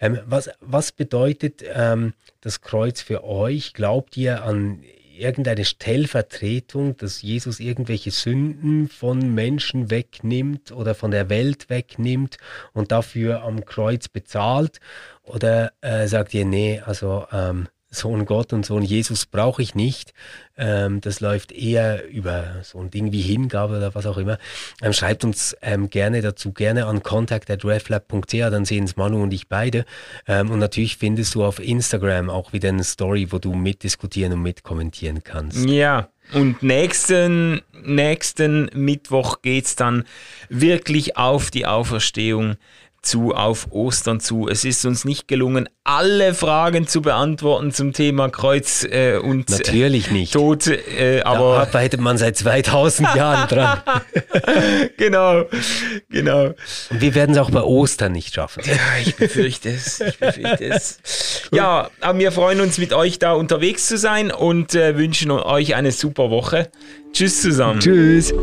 [0.00, 3.72] Ähm, was, was bedeutet ähm, das Kreuz für euch?
[3.72, 4.82] Glaubt ihr an
[5.18, 12.38] irgendeine Stellvertretung, dass Jesus irgendwelche Sünden von Menschen wegnimmt oder von der Welt wegnimmt
[12.72, 14.80] und dafür am Kreuz bezahlt?
[15.24, 20.12] Oder äh, sagt ihr, nee, also ähm, Sohn Gott und Sohn Jesus brauche ich nicht.
[20.56, 24.38] Ähm, das läuft eher über so ein Ding wie Hingabe oder was auch immer.
[24.82, 29.48] Ähm, schreibt uns ähm, gerne dazu, gerne an contact.reflab.ch, dann sehen es Manu und ich
[29.48, 29.84] beide.
[30.26, 34.42] Ähm, und natürlich findest du auf Instagram auch wieder eine Story, wo du mitdiskutieren und
[34.42, 35.68] mitkommentieren kannst.
[35.68, 40.04] Ja, und nächsten, nächsten Mittwoch geht's dann
[40.50, 42.56] wirklich auf die Auferstehung
[43.02, 44.48] zu, auf Ostern zu.
[44.48, 50.10] Es ist uns nicht gelungen, alle Fragen zu beantworten zum Thema Kreuz äh, und Natürlich
[50.10, 50.32] nicht.
[50.32, 50.66] Tod.
[50.66, 53.80] Äh, aber da arbeitet man seit 2000 Jahren dran.
[54.98, 55.44] genau,
[56.10, 56.54] genau.
[56.90, 58.62] Und wir werden es auch bei Ostern nicht schaffen.
[58.66, 60.00] Ja, ich befürchte es.
[60.00, 60.98] Ich befürchte es.
[61.52, 65.74] ja, aber wir freuen uns, mit euch da unterwegs zu sein und äh, wünschen euch
[65.74, 66.70] eine super Woche.
[67.12, 67.80] Tschüss zusammen.
[67.80, 68.34] Tschüss.